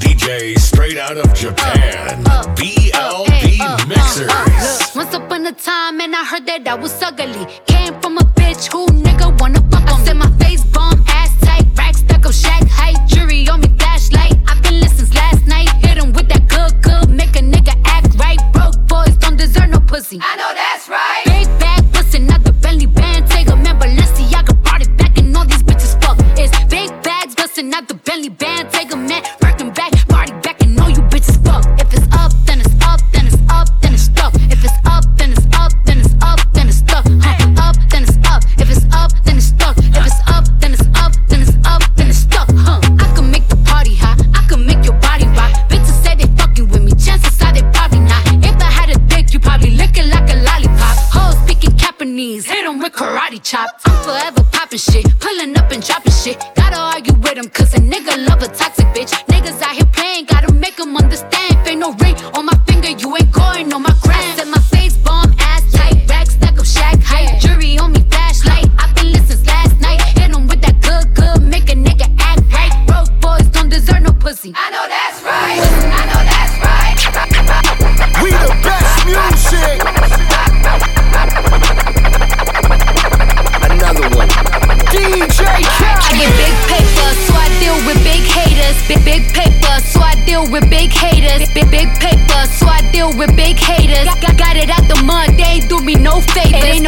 DJ 0.00 0.58
straight 0.58 0.98
out 0.98 1.16
of 1.16 1.32
Japan. 1.34 2.22
Uh, 2.26 2.30
uh, 2.30 2.42
uh, 2.48 2.54
DLB 2.54 3.88
Mixers. 3.88 4.28
Look, 4.28 4.96
once 4.96 5.14
upon 5.14 5.46
a 5.46 5.52
time, 5.52 6.00
and 6.00 6.14
I 6.14 6.24
heard 6.24 6.46
that 6.46 6.66
I 6.66 6.74
was 6.74 7.02
ugly. 7.02 7.46
Came 7.66 7.94
from 8.00 8.18
a 8.18 8.22
bitch 8.38 8.70
who 8.72 8.86
nigga 8.86 9.38
wanna 9.40 9.60
fuck 9.70 9.82
on. 9.92 10.00
I 10.00 10.04
said 10.04 10.16
my 10.16 10.30
face 10.38 10.64
bomb, 10.64 11.02
ass 11.08 11.34
tight, 11.40 11.66
rack 11.76 11.94
stuck 11.94 12.26
up, 12.26 12.32
shack 12.32 12.66
height, 12.68 12.98
jury 13.08 13.48
on 13.48 13.60
me, 13.60 13.68
flashlight. 13.78 14.36
I've 14.46 14.62
been 14.62 14.80
listening 14.80 15.06
since 15.06 15.14
last 15.14 15.46
night. 15.46 15.68
Hit 15.84 15.98
him 15.98 16.12
with 16.12 16.28
that 16.28 16.48
good, 16.48 16.82
good, 16.82 17.10
make 17.10 17.36
a 17.36 17.40
nigga 17.40 17.74
act 17.84 18.14
right. 18.16 18.40
Broke 18.52 18.78
boys 18.86 19.16
don't 19.16 19.36
deserve 19.36 19.70
no 19.70 19.80
pussy. 19.80 20.18
I 20.22 20.36
know 20.36 20.52
that's 20.54 20.88
right. 20.88 21.27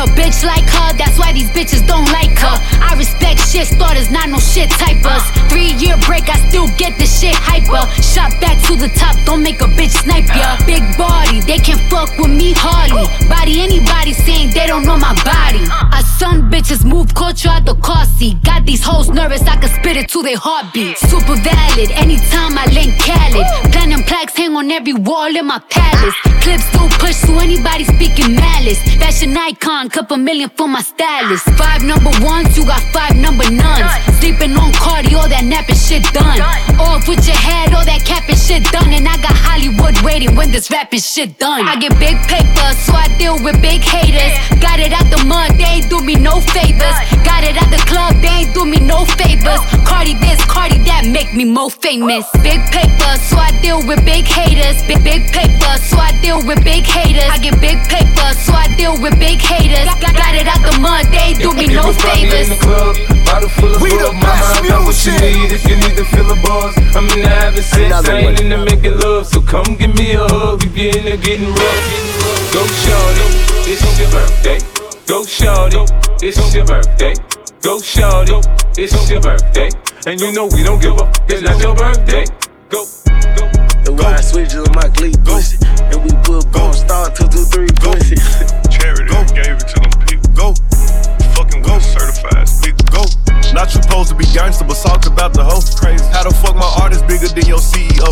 No 0.01 0.07
bitch 0.17 0.45
like 0.45 0.65
her, 0.65 0.97
that's 0.97 1.19
why 1.19 1.31
these 1.33 1.51
bitches 1.51 1.87
don't 1.87 2.09
like 2.11 2.33
her. 2.39 2.57
I 2.81 2.95
respect 2.97 3.39
shit 3.41 3.67
starters, 3.67 4.11
not 4.11 4.31
no 4.31 4.39
shit 4.39 4.71
typers. 4.71 5.21
Three 5.51 5.77
year 5.77 5.97
break, 6.09 6.31
I 6.31 6.41
still 6.49 6.69
get 6.81 6.97
the 6.97 7.05
shit 7.05 7.37
hyper. 7.37 7.85
Shot 8.01 8.33
back 8.41 8.57
to 8.69 8.77
the 8.77 8.89
top, 8.97 9.17
don't 9.27 9.43
make 9.43 9.61
a 9.61 9.69
bitch 9.77 9.93
snipe 9.93 10.29
ya. 10.33 10.57
Big 10.65 10.81
body, 10.97 11.41
they 11.41 11.59
can't 11.59 11.81
fuck 11.93 12.17
with 12.17 12.33
me 12.33 12.55
hardly. 12.57 13.05
Body 13.29 13.61
anybody 13.61 14.15
saying 14.15 14.51
they 14.57 14.67
don't 14.67 14.87
know 14.89 14.97
my 14.97 15.13
body. 15.21 15.61
Bitches 16.61 16.85
move 16.85 17.15
culture 17.15 17.49
out 17.49 17.65
the 17.65 17.75
car 17.77 18.05
seat. 18.05 18.37
Got 18.45 18.67
these 18.67 18.85
hoes 18.85 19.09
nervous, 19.09 19.41
I 19.49 19.57
can 19.57 19.71
spit 19.71 19.97
it 19.97 20.11
to 20.11 20.21
their 20.21 20.37
heartbeat. 20.37 20.99
Super 20.99 21.33
valid, 21.41 21.89
anytime 21.97 22.53
I 22.53 22.69
link 22.77 23.01
Khaled. 23.01 23.73
Platinum 23.73 24.03
plaques 24.05 24.37
hang 24.37 24.55
on 24.55 24.71
every 24.71 24.93
wall 24.93 25.35
in 25.35 25.47
my 25.47 25.59
palace. 25.71 26.13
Clips 26.45 26.69
don't 26.77 26.93
push 27.01 27.17
to 27.25 27.41
anybody 27.41 27.85
speaking 27.85 28.37
malice. 28.37 28.77
Fashion 29.01 29.35
icon, 29.35 29.89
couple 29.89 30.19
million 30.19 30.51
for 30.51 30.69
my 30.69 30.83
stylist. 30.83 31.49
Five 31.57 31.81
number 31.83 32.13
ones, 32.21 32.53
you 32.59 32.67
got 32.67 32.85
five 32.93 33.17
number 33.17 33.49
nuns. 33.49 33.89
Sleeping 34.21 34.53
on 34.53 34.71
Cardi, 34.77 35.17
all 35.17 35.33
that 35.33 35.49
napping 35.49 35.81
shit 35.81 36.05
done. 36.13 36.45
Off 36.77 37.09
with 37.09 37.25
your 37.25 37.41
head, 37.41 37.73
all 37.73 37.89
that 37.89 38.05
capping 38.05 38.37
shit 38.37 38.69
done. 38.69 38.93
And 38.93 39.09
I 39.09 39.17
got 39.25 39.33
Hollywood 39.33 39.97
waiting 40.05 40.37
when 40.37 40.53
this 40.53 40.71
rapping 40.71 41.01
shit 41.01 41.39
done. 41.39 41.65
I 41.65 41.81
get 41.81 41.97
big 41.97 42.21
paper, 42.29 42.69
so 42.85 42.93
I 42.93 43.09
deal 43.17 43.41
with 43.41 43.57
big 43.65 43.81
haters. 43.81 44.37
Got 44.61 44.77
it 44.77 44.93
out 44.93 45.09
the 45.09 45.25
mud, 45.25 45.57
they 45.57 45.81
ain't 45.81 45.89
do 45.89 46.05
me 46.05 46.17
no 46.21 46.37
favors. 46.55 46.97
Got 47.25 47.45
it 47.45 47.57
out 47.57 47.71
the 47.71 47.83
club, 47.87 48.15
they 48.23 48.45
ain't 48.47 48.55
do 48.55 48.65
me 48.65 48.79
no 48.81 49.05
favors. 49.19 49.61
Cardi 49.87 50.15
this, 50.21 50.41
Cardi 50.47 50.79
that, 50.89 51.07
make 51.07 51.33
me 51.35 51.45
more 51.45 51.71
famous. 51.71 52.27
Big 52.43 52.61
paper, 52.71 53.13
so 53.29 53.37
I 53.39 53.51
deal 53.63 53.81
with 53.87 54.05
big 54.05 54.25
haters. 54.27 54.83
Big 54.87 55.03
big 55.05 55.31
paper, 55.33 55.73
so 55.81 55.99
I 55.99 56.13
deal 56.21 56.41
with 56.45 56.63
big 56.65 56.85
haters. 56.85 57.29
I 57.31 57.39
get 57.39 57.59
big 57.61 57.79
paper, 57.89 58.29
so 58.45 58.53
I 58.55 58.67
deal 58.77 58.95
with 59.01 59.15
big 59.19 59.39
haters. 59.41 59.87
Got, 60.01 60.15
got 60.17 60.35
it 60.35 60.47
out 60.47 60.63
the 60.63 60.75
mud, 60.81 61.07
they 61.11 61.33
ain't 61.35 61.41
do 61.41 61.53
me 61.55 61.67
no 61.71 61.93
favors. 61.93 62.49
in 62.49 62.57
the 62.57 62.61
club, 62.61 62.97
bottle 63.27 63.49
full 63.59 63.75
of 63.75 63.83
We 63.83 63.91
the 63.97 64.11
best 64.21 64.61
I 64.61 64.79
what 64.85 64.95
you 65.07 65.13
music. 65.13 65.21
need 65.23 65.51
if 65.53 65.63
you 65.69 65.77
need 65.77 65.97
to 65.97 66.05
feel 66.05 66.29
a 66.31 66.37
buzz. 66.43 66.75
I'm 66.97 67.07
in 67.15 67.23
the 67.23 67.29
having 67.29 67.63
sex, 67.63 67.87
Another 67.87 68.13
I 68.13 68.19
ain't 68.31 68.41
in 68.41 68.49
the 68.51 68.59
making 68.65 68.99
love. 68.99 69.27
So 69.27 69.41
come 69.41 69.77
give 69.77 69.95
me 69.97 70.13
a 70.13 70.25
hug 70.29 70.63
if 70.65 70.77
you're 70.77 70.97
in 70.97 71.05
there 71.05 71.17
getting 71.17 71.49
rough. 71.49 71.85
Go 72.53 72.67
shorty, 72.67 73.27
it's 73.71 73.83
your 73.99 74.11
birthday. 74.11 74.80
Go 75.11 75.25
shorty, 75.25 75.83
it's 76.23 76.55
your 76.55 76.65
birthday. 76.65 77.15
Go 77.63 77.81
shorty, 77.81 78.39
it's 78.79 79.11
your 79.11 79.21
birthday. 79.21 79.69
And 80.07 80.21
you 80.21 80.31
know 80.31 80.47
we 80.47 80.63
don't 80.63 80.81
give 80.81 80.97
up, 80.99 81.13
it's 81.29 81.43
not 81.43 81.61
your 81.61 81.75
birthday. 81.75 82.25
Go, 82.69 82.87
go. 83.35 83.51
The 83.83 83.99
wide 83.99 84.23
switches 84.23 84.55
on 84.55 84.73
my 84.73 84.87
glee 84.95 85.15
pussy. 85.25 85.59
And 85.91 85.99
we 86.05 86.11
put 86.23 86.53
go 86.53 86.71
star 86.71 87.11
two 87.11 87.27
two 87.27 87.43
three 87.43 87.67
pussy. 87.83 88.15
Charity 88.71 89.11
gave 89.35 89.59
it 89.59 89.67
to 89.75 89.81
them 89.83 89.91
people. 90.07 90.31
Go. 90.31 90.55
Fucking 91.35 91.63
go 91.63 91.81
certified 91.81 92.49
speaker. 92.49 92.85
Go. 92.93 93.20
Not 93.55 93.75
you 93.75 93.83
supposed 93.83 94.11
to 94.11 94.15
be 94.15 94.25
gangster, 94.31 94.65
but 94.65 94.79
talk 94.79 95.07
about 95.07 95.35
the 95.35 95.43
hoe. 95.43 95.61
Crazy. 95.75 96.05
How 96.15 96.23
the 96.23 96.31
fuck 96.31 96.55
my 96.55 96.71
artist 96.81 97.07
bigger 97.11 97.27
than 97.27 97.47
your 97.47 97.59
CEO? 97.59 98.07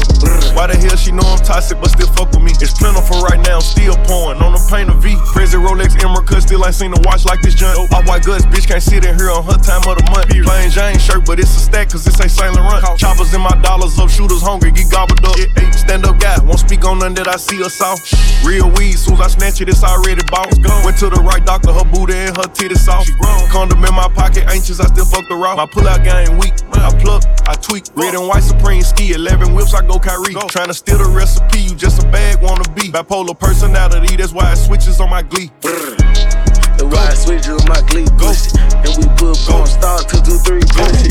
Why 0.55 0.67
the 0.67 0.77
hell 0.77 0.97
she 0.99 1.13
know 1.13 1.23
I'm 1.23 1.39
toxic, 1.39 1.79
but 1.79 1.95
still 1.95 2.11
fuck 2.11 2.35
with 2.35 2.43
me? 2.43 2.51
It's 2.59 2.75
plentiful 2.75 3.23
right 3.23 3.39
now, 3.47 3.63
still 3.63 3.95
pouring 4.11 4.43
on 4.43 4.53
the 4.53 4.63
paint 4.67 4.91
of 4.91 4.99
V. 4.99 5.15
Crazy 5.31 5.57
Rolex 5.57 5.95
Emerald 6.03 6.27
cut, 6.27 6.43
still 6.43 6.67
ain't 6.67 6.75
seen 6.75 6.91
a 6.91 7.01
watch 7.07 7.25
like 7.25 7.41
this 7.43 7.55
junk. 7.55 7.79
All 7.95 8.03
white 8.03 8.27
guts, 8.27 8.45
bitch 8.51 8.67
can't 8.67 8.83
sit 8.83 9.07
in 9.07 9.15
here 9.15 9.31
on 9.31 9.47
her 9.47 9.59
time 9.63 9.87
of 9.87 9.95
the 9.95 10.05
month. 10.11 10.27
Plain 10.35 10.71
Jane 10.75 10.99
shirt, 10.99 11.23
but 11.25 11.39
it's 11.39 11.55
a 11.55 11.61
stack, 11.63 11.95
cause 11.95 12.03
this 12.05 12.19
ain't 12.19 12.35
Saint 12.35 12.59
Laurent. 12.59 12.83
Choppers 12.99 13.33
in 13.33 13.41
my 13.41 13.55
dollars 13.63 13.95
up, 13.99 14.11
shooters 14.11 14.43
hungry, 14.43 14.75
get 14.75 14.91
gobbled 14.91 15.23
up. 15.23 15.39
Stand 15.79 16.05
up 16.05 16.19
guy, 16.19 16.35
won't 16.43 16.59
speak 16.59 16.85
on 16.85 16.99
none 16.99 17.15
that 17.15 17.29
I 17.29 17.37
see 17.37 17.63
or 17.63 17.71
saw. 17.71 17.95
Real 18.43 18.69
weed, 18.75 18.99
soon 18.99 19.15
as 19.23 19.39
I 19.39 19.39
snatch 19.39 19.61
it, 19.63 19.69
it's 19.69 19.85
already 19.87 20.27
bought. 20.27 20.51
Went 20.83 20.99
to 20.99 21.09
the 21.09 21.23
right 21.23 21.45
doctor, 21.47 21.71
her 21.71 21.87
booty 21.87 22.19
and 22.19 22.37
her 22.37 22.51
titties 22.51 22.83
soft. 22.83 23.15
Condom 23.55 23.85
in 23.85 23.95
my 23.95 24.09
pocket, 24.11 24.45
anxious, 24.51 24.81
I 24.81 24.87
still 24.91 25.07
fuck 25.07 25.28
the 25.29 25.37
raw. 25.37 25.55
My 25.57 25.67
pull-out 25.67 26.03
game 26.05 26.39
weak, 26.39 26.55
I 26.73 26.91
pluck, 27.01 27.23
I 27.47 27.55
tweak. 27.55 27.85
Red 27.95 28.15
and 28.15 28.27
white 28.27 28.43
Supreme 28.43 28.83
ski, 28.83 29.13
11 29.13 29.55
whips, 29.55 29.75
I 29.75 29.87
go 29.87 29.99
Kyrie. 29.99 30.35
Tryna 30.35 30.75
steal 30.75 30.99
the 30.99 31.05
recipe, 31.11 31.61
you 31.61 31.75
just 31.75 32.03
a 32.03 32.07
bag 32.09 32.43
wanna 32.43 32.69
be. 32.73 32.91
Bipolar 32.91 33.39
personality, 33.39 34.17
that's 34.17 34.33
why 34.33 34.53
it 34.53 34.57
switches 34.57 35.01
on 35.01 35.11
my 35.11 35.23
glee. 35.23 35.51
The 35.63 36.87
wide 36.87 37.17
switches 37.19 37.49
on 37.49 37.69
my 37.69 37.81
glee 37.89 38.07
pussy. 38.17 38.57
And 38.59 38.97
we 38.97 39.05
put 39.19 39.37
go 39.47 39.65
star 39.65 39.99
two 40.07 40.21
two 40.23 40.39
three 40.47 40.63
pussy. 40.63 41.11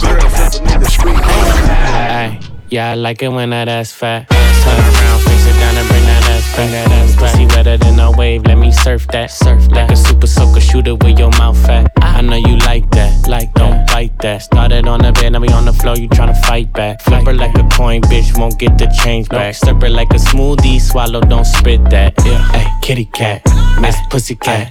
Girl, 0.00 0.28
flip 0.30 0.52
a 0.54 0.60
nigga 0.66 0.88
street. 0.90 1.18
Ay, 1.18 2.38
yeah, 2.72 2.92
I 2.92 2.94
like 2.94 3.22
it 3.22 3.28
when 3.28 3.50
that 3.50 3.68
ass 3.68 3.92
fat. 3.92 4.28
Turn 4.30 4.78
around, 4.78 5.20
face 5.20 5.46
it 5.46 5.58
down 5.60 5.76
and 5.76 5.88
bring 5.88 6.04
that 6.04 6.24
ass 6.30 6.56
back. 6.56 6.70
That 6.70 6.90
ass 6.90 7.16
pussy 7.16 7.46
wetter 7.46 7.76
than 7.76 8.00
a 8.00 8.10
wave, 8.10 8.44
let 8.46 8.56
me 8.56 8.72
surf 8.72 9.06
that. 9.08 9.30
Surf 9.30 9.70
like 9.70 9.90
a 9.90 9.96
super 9.96 10.26
soaker 10.26 10.60
shooter 10.60 10.94
with 10.94 11.18
your 11.18 11.30
mouth 11.32 11.58
fat. 11.66 11.92
I 11.96 12.22
know 12.22 12.36
you 12.36 12.56
like 12.58 12.88
that, 12.92 13.28
like 13.28 13.52
don't 13.52 13.86
bite 13.88 14.18
that. 14.20 14.40
Started 14.42 14.88
on 14.88 15.00
the 15.00 15.12
bed, 15.12 15.32
now 15.32 15.40
we 15.40 15.48
on 15.48 15.66
the 15.66 15.74
floor, 15.74 15.96
you 15.98 16.08
tryna 16.08 16.40
fight 16.46 16.72
back. 16.72 17.02
Flip 17.02 17.26
her 17.26 17.34
like 17.34 17.54
a 17.58 17.68
coin, 17.76 18.00
bitch, 18.02 18.38
won't 18.38 18.58
get 18.58 18.78
the 18.78 18.86
change 19.04 19.28
back. 19.28 19.54
Slurp 19.54 19.82
her 19.82 19.90
like 19.90 20.10
a 20.10 20.18
smoothie, 20.18 20.80
swallow, 20.80 21.20
don't 21.20 21.44
spit 21.44 21.84
that. 21.90 22.14
Yeah, 22.24 22.42
hey, 22.52 22.66
kitty 22.80 23.04
cat, 23.04 23.42
miss 23.82 23.96
pussy 24.08 24.34
cat. 24.36 24.70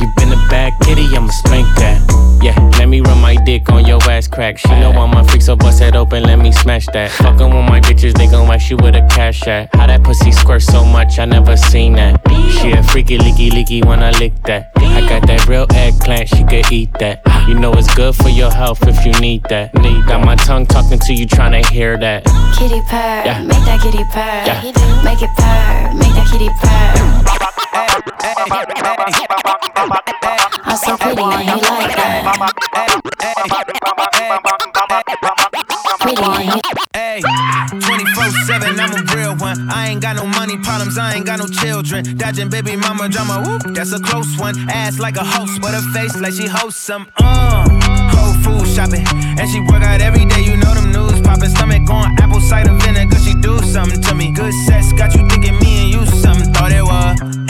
You 0.00 0.10
been 0.16 0.32
a 0.32 0.48
bad 0.48 0.72
kitty, 0.82 1.04
I'ma 1.14 1.30
spank 1.30 1.66
that. 1.76 2.00
Yeah, 2.42 2.58
let 2.78 2.88
me 2.88 3.00
run 3.00 3.20
my 3.20 3.36
dick 3.44 3.68
on 3.68 3.84
your 3.84 4.02
ass 4.10 4.26
crack. 4.26 4.58
She 4.58 4.68
know 4.68 4.90
I'm 4.90 5.16
a 5.16 5.22
freak, 5.28 5.42
so 5.42 5.54
bust 5.54 5.80
it 5.80 5.94
open, 5.94 6.24
let 6.24 6.38
me 6.40 6.50
smash 6.50 6.86
that. 6.86 7.10
Fucking 7.42 7.56
with 7.56 7.68
my 7.68 7.80
bitches, 7.80 8.16
they 8.16 8.28
gon' 8.28 8.46
wax 8.46 8.70
you 8.70 8.76
with 8.76 8.94
a 8.94 9.00
cash 9.10 9.48
at. 9.48 9.74
How 9.74 9.88
that 9.88 10.04
pussy 10.04 10.30
squirt 10.30 10.62
so 10.62 10.84
much, 10.84 11.18
I 11.18 11.24
never 11.24 11.56
seen 11.56 11.94
that. 11.94 12.20
She 12.60 12.70
a 12.70 12.82
freaky, 12.84 13.18
leaky, 13.18 13.50
leaky 13.50 13.82
when 13.82 14.00
I 14.00 14.10
lick 14.12 14.32
that. 14.44 14.70
I 14.76 15.00
got 15.08 15.26
that 15.26 15.48
real 15.48 15.66
eggplant, 15.74 16.28
she 16.28 16.44
could 16.44 16.70
eat 16.70 16.92
that. 17.00 17.20
You 17.48 17.54
know 17.54 17.72
it's 17.72 17.92
good 17.96 18.14
for 18.14 18.28
your 18.28 18.52
health 18.52 18.86
if 18.86 19.04
you 19.04 19.10
need 19.20 19.42
that. 19.48 19.74
Need 19.74 20.06
got 20.06 20.24
my 20.24 20.36
tongue 20.36 20.66
talking 20.66 21.00
to 21.00 21.12
you, 21.12 21.26
tryna 21.26 21.66
hear 21.68 21.98
that. 21.98 22.24
Kitty 22.56 22.80
purr, 22.88 23.22
Yeah. 23.26 23.42
make 23.42 23.64
that 23.66 23.80
kitty 23.82 24.04
purr. 24.12 24.44
Yeah. 24.46 24.62
Make 25.02 25.22
it 25.22 25.30
purr, 25.34 25.94
make 25.98 26.14
that 26.14 26.28
kitty 26.30 26.48
purr. 26.62 26.92
I'm 30.64 30.76
so 30.76 30.96
pretty 30.96 31.22
and 31.22 31.46
you 31.48 31.56
like 31.68 31.96
that. 31.96 32.52
24 37.80 38.30
7, 38.46 38.80
I'm 38.80 38.92
a 38.92 39.16
real 39.16 39.36
one. 39.36 39.70
I 39.70 39.88
ain't 39.88 40.02
got 40.02 40.16
no 40.16 40.26
money 40.26 40.58
problems, 40.58 40.98
I 40.98 41.14
ain't 41.14 41.26
got 41.26 41.38
no 41.38 41.46
children. 41.46 42.16
Dodging 42.16 42.50
baby 42.50 42.76
mama 42.76 43.08
drama, 43.08 43.42
whoop, 43.46 43.74
that's 43.74 43.92
a 43.92 44.00
close 44.00 44.36
one. 44.38 44.54
Ass 44.70 44.98
like 44.98 45.16
a 45.16 45.24
host, 45.24 45.60
but 45.62 45.72
her 45.72 45.80
face 45.92 46.16
like 46.20 46.34
she 46.34 46.46
hosts 46.46 46.80
some. 46.80 47.08
Uh, 47.16 47.68
whole 48.12 48.34
food 48.42 48.68
shopping, 48.68 49.06
and 49.38 49.48
she 49.48 49.60
work 49.60 49.82
out 49.82 50.00
every 50.00 50.24
day, 50.26 50.42
you 50.42 50.56
know 50.56 50.74
them 50.74 50.92
news 50.92 51.20
popping. 51.22 51.50
Stomach 51.50 51.88
on 51.88 52.18
apple 52.20 52.40
cider 52.40 52.74
vinegar, 52.74 53.18
she 53.18 53.34
do 53.34 53.58
something 53.60 54.00
to 54.00 54.14
me. 54.14 54.32
Good 54.32 54.52
sex 54.66 54.92
got 54.92 55.14
you 55.14 55.26
thinking 55.28 55.58
me 55.60 55.84
and 55.84 55.92
you 55.94 56.06
something, 56.20 56.52
thought 56.52 56.72
it 56.72 56.82
was 56.82 57.41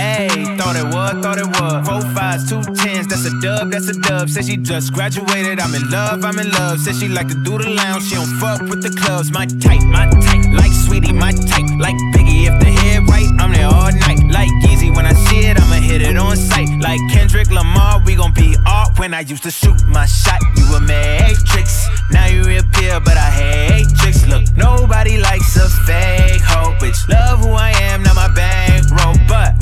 thought 0.63 0.77
it 0.77 0.85
was, 0.95 1.13
thought 1.23 1.39
it 1.39 1.51
was. 1.59 1.89
Four 1.89 2.03
fives, 2.15 2.49
two 2.49 2.63
tens, 2.75 3.07
that's 3.09 3.27
a 3.27 3.35
dub, 3.41 3.71
that's 3.71 3.89
a 3.89 3.99
dub. 4.01 4.29
Said 4.29 4.45
she 4.45 4.57
just 4.57 4.93
graduated, 4.93 5.59
I'm 5.59 5.75
in 5.75 5.91
love, 5.91 6.25
I'm 6.25 6.39
in 6.39 6.51
love. 6.51 6.79
Said 6.81 6.95
she 6.97 7.09
like 7.09 7.29
to 7.29 7.35
do 7.43 7.59
the 7.59 7.71
lounge, 7.71 8.05
she 8.05 8.15
don't 8.15 8.31
fuck 8.39 8.61
with 8.63 8.83
the 8.83 8.91
clubs. 9.01 9.33
My 9.33 9.47
type, 9.47 9.83
my 9.83 10.07
type, 10.07 10.47
like 10.55 10.73
sweetie, 10.73 11.13
my 11.13 11.33
type, 11.33 11.69
like 11.79 11.97
Biggie. 12.15 12.47
If 12.47 12.59
the 12.61 12.71
head 12.71 13.03
right, 13.09 13.29
I'm 13.41 13.53
there 13.53 13.67
all 13.67 13.91
night. 14.07 14.23
Like 14.31 14.51
Yeezy, 14.63 14.95
when 14.95 15.07
I 15.07 15.13
see 15.13 15.47
it, 15.47 15.61
I'ma 15.61 15.77
hit 15.83 16.03
it 16.03 16.17
on 16.17 16.37
sight. 16.37 16.69
Like 16.81 17.01
Kendrick 17.11 17.51
Lamar, 17.51 18.01
we 18.07 18.15
gon' 18.15 18.33
be 18.33 18.57
off 18.67 18.99
when 18.99 19.15
I 19.15 19.21
used 19.21 19.43
to 19.43 19.51
shoot 19.51 19.79
my 19.89 20.07
shot. 20.07 20.41
You 20.57 20.65
a 20.75 20.81
matrix, 20.81 21.89
now 22.11 22.27
you 22.27 22.45
reappear, 22.45 23.01
but 23.01 23.17
I 23.17 23.31
hate 23.31 23.89
tricks. 23.99 24.27
Look, 24.27 24.45
nobody 24.57 25.19
likes 25.19 25.57
a 25.57 25.69
fake 25.87 26.43
hoe, 26.43 26.75
bitch. 26.79 27.09
Love 27.09 27.41
who 27.41 27.51
I 27.51 27.71
am, 27.91 28.03
not 28.03 28.15
my 28.15 28.33
bankroll, 28.35 29.17
but 29.29 29.62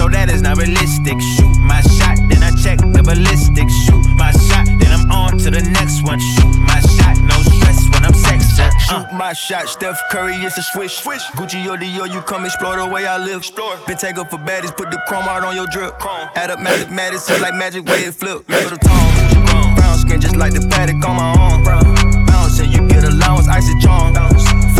so 0.00 0.08
that 0.08 0.32
is 0.32 0.40
not 0.40 0.56
realistic. 0.56 1.20
Shoot 1.36 1.60
my 1.60 1.84
shot, 1.84 2.16
then 2.32 2.40
I 2.40 2.56
check 2.64 2.80
the 2.80 3.04
ballistics. 3.04 3.74
Shoot 3.84 4.00
my 4.16 4.32
shot, 4.32 4.64
then 4.80 4.88
I'm 4.96 5.04
on 5.12 5.36
to 5.44 5.50
the 5.52 5.60
next 5.60 6.00
one. 6.00 6.16
Shoot 6.16 6.56
my 6.64 6.80
shot, 6.96 7.20
no 7.20 7.36
stress 7.44 7.84
when 7.92 8.08
I'm 8.08 8.16
sexing. 8.16 8.64
Uh. 8.64 8.78
Shoot 8.88 9.12
my 9.12 9.34
shot, 9.34 9.68
Steph 9.68 10.00
Curry, 10.10 10.36
it's 10.40 10.56
a 10.56 10.62
swish. 10.62 11.04
swish. 11.04 11.20
Gucci 11.36 11.60
or 11.68 11.76
Dior, 11.76 12.08
you 12.08 12.22
come 12.22 12.46
explore 12.46 12.78
the 12.80 12.86
way 12.86 13.06
I 13.06 13.18
live. 13.18 13.44
Explore. 13.44 13.76
Been 13.86 13.98
take 13.98 14.16
up 14.16 14.30
for 14.30 14.38
baddies, 14.38 14.74
put 14.74 14.90
the 14.90 14.96
chrome 15.06 15.28
out 15.28 15.44
on 15.44 15.54
your 15.54 15.66
drip. 15.66 15.98
Chrome. 15.98 16.30
Add 16.34 16.50
up 16.50 16.60
magic, 16.60 16.90
Madison 16.90 17.42
like 17.42 17.54
magic, 17.54 17.84
way 17.84 18.08
it 18.08 18.14
flip. 18.14 18.46
The 18.46 18.80
tone. 18.80 19.74
Brown 19.76 19.98
skin 19.98 20.18
just 20.18 20.36
like 20.36 20.54
the 20.54 20.60
Patek 20.60 21.04
on 21.04 21.16
my 21.20 21.28
arm. 21.36 22.24
Bouncing, 22.24 22.72
you 22.72 22.88
get 22.88 23.04
allowance, 23.04 23.48
icy 23.48 23.78
charm. 23.84 24.14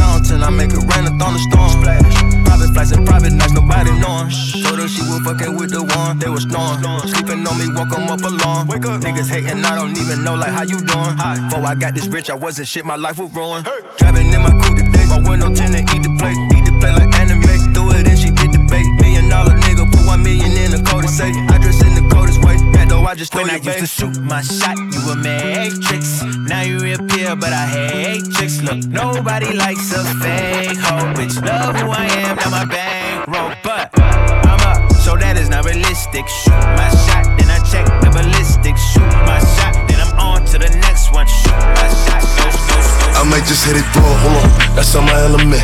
Fountain, 0.00 0.42
I 0.42 0.48
make 0.48 0.72
it 0.72 0.80
rain, 0.88 1.04
a 1.04 1.12
thunderstorm. 1.20 2.29
Private 2.50 2.74
flights 2.74 2.90
and 2.90 3.06
private 3.06 3.32
nights, 3.32 3.52
nobody 3.52 3.94
knowing. 4.02 4.26
Told 4.66 4.82
her 4.82 4.88
she 4.90 5.02
was 5.06 5.22
fucking 5.22 5.54
with 5.54 5.70
the 5.70 5.86
one, 5.86 6.18
they 6.18 6.28
was 6.28 6.42
snoring. 6.42 6.82
Sleeping 7.06 7.46
on 7.46 7.54
me, 7.62 7.70
woke 7.70 7.94
'em 7.94 8.10
up 8.10 8.22
alone. 8.26 8.66
Wake 8.66 8.84
up. 8.90 9.00
Niggas 9.00 9.30
hating, 9.30 9.64
I 9.64 9.76
don't 9.78 9.96
even 9.96 10.24
know 10.24 10.34
like 10.34 10.50
how 10.50 10.66
you 10.66 10.82
doing. 10.82 11.14
Before 11.46 11.64
I 11.64 11.74
got 11.78 11.94
this 11.94 12.08
rich, 12.08 12.28
I 12.28 12.34
wasn't 12.34 12.66
shit, 12.66 12.84
my 12.84 12.96
life 12.96 13.18
was 13.18 13.30
ruined. 13.32 13.68
Driving 13.98 14.32
in 14.34 14.42
my 14.42 14.50
coupe 14.50 14.82
today, 14.82 15.06
my 15.06 15.22
window 15.22 15.48
tinted, 15.54 15.86
eat 15.94 16.02
the 16.02 16.12
plate, 16.18 16.38
eat 16.56 16.64
the 16.66 16.74
plate 16.82 16.96
like 16.98 17.14
anime. 17.22 17.54
Threw 17.72 17.92
it 17.94 18.06
in, 18.10 18.16
she 18.18 18.30
get 18.34 18.50
the 18.50 18.58
bait. 18.70 18.86
Million 19.00 19.28
dollar 19.30 19.54
nigga, 19.54 19.86
put 19.92 20.04
one 20.04 20.22
million 20.22 20.50
in 20.50 20.70
the 20.74 20.82
code 20.90 21.08
say. 21.08 21.30
I 21.49 21.49
way, 23.00 23.12
I 23.12 23.14
just 23.14 23.32
stole 23.32 23.42
When 23.42 23.50
I 23.50 23.56
your 23.56 23.74
used 23.74 23.78
to 23.78 23.86
shoot 23.86 24.20
my 24.20 24.42
shot, 24.42 24.76
you 24.78 25.00
a 25.10 25.16
matrix. 25.16 26.22
Now 26.48 26.62
you 26.62 26.78
reappear, 26.78 27.36
but 27.36 27.52
I 27.52 27.66
hate 27.66 28.24
tricks. 28.34 28.60
Look, 28.62 28.84
nobody 28.86 29.52
likes 29.54 29.92
a 29.92 30.04
fake 30.20 30.78
hoe, 30.78 31.12
bitch. 31.14 31.36
Love 31.44 31.76
who 31.76 31.90
I 31.90 32.06
am, 32.24 32.36
now 32.36 32.50
my 32.50 32.64
bankroll, 32.64 33.52
but 33.62 33.90
I'm 33.98 34.60
up, 34.66 34.92
so 35.00 35.16
that 35.16 35.36
is 35.36 35.48
not 35.48 35.64
realistic. 35.64 36.26
Shoot 36.28 36.64
my 36.76 36.88
shot, 37.06 37.24
then 37.38 37.48
I 37.50 37.58
check 37.70 37.86
the 38.02 38.10
ballistics. 38.10 38.82
Shoot 38.92 39.12
my 39.26 39.38
shot, 39.56 39.74
then 39.88 40.00
I'm 40.00 40.18
on 40.18 40.44
to 40.52 40.58
the 40.58 40.70
next 40.82 41.12
one. 41.12 41.26
Shoot 41.26 41.60
my 41.78 41.88
shot, 42.04 42.22
no, 42.38 42.46
no, 42.46 42.78
no. 43.14 43.20
I 43.20 43.22
might 43.28 43.44
just 43.46 43.64
hit 43.64 43.76
it 43.76 43.86
raw, 43.94 44.14
hold 44.24 44.44
on, 44.44 44.76
that's 44.76 44.94
on 44.94 45.04
my 45.04 45.20
element. 45.20 45.62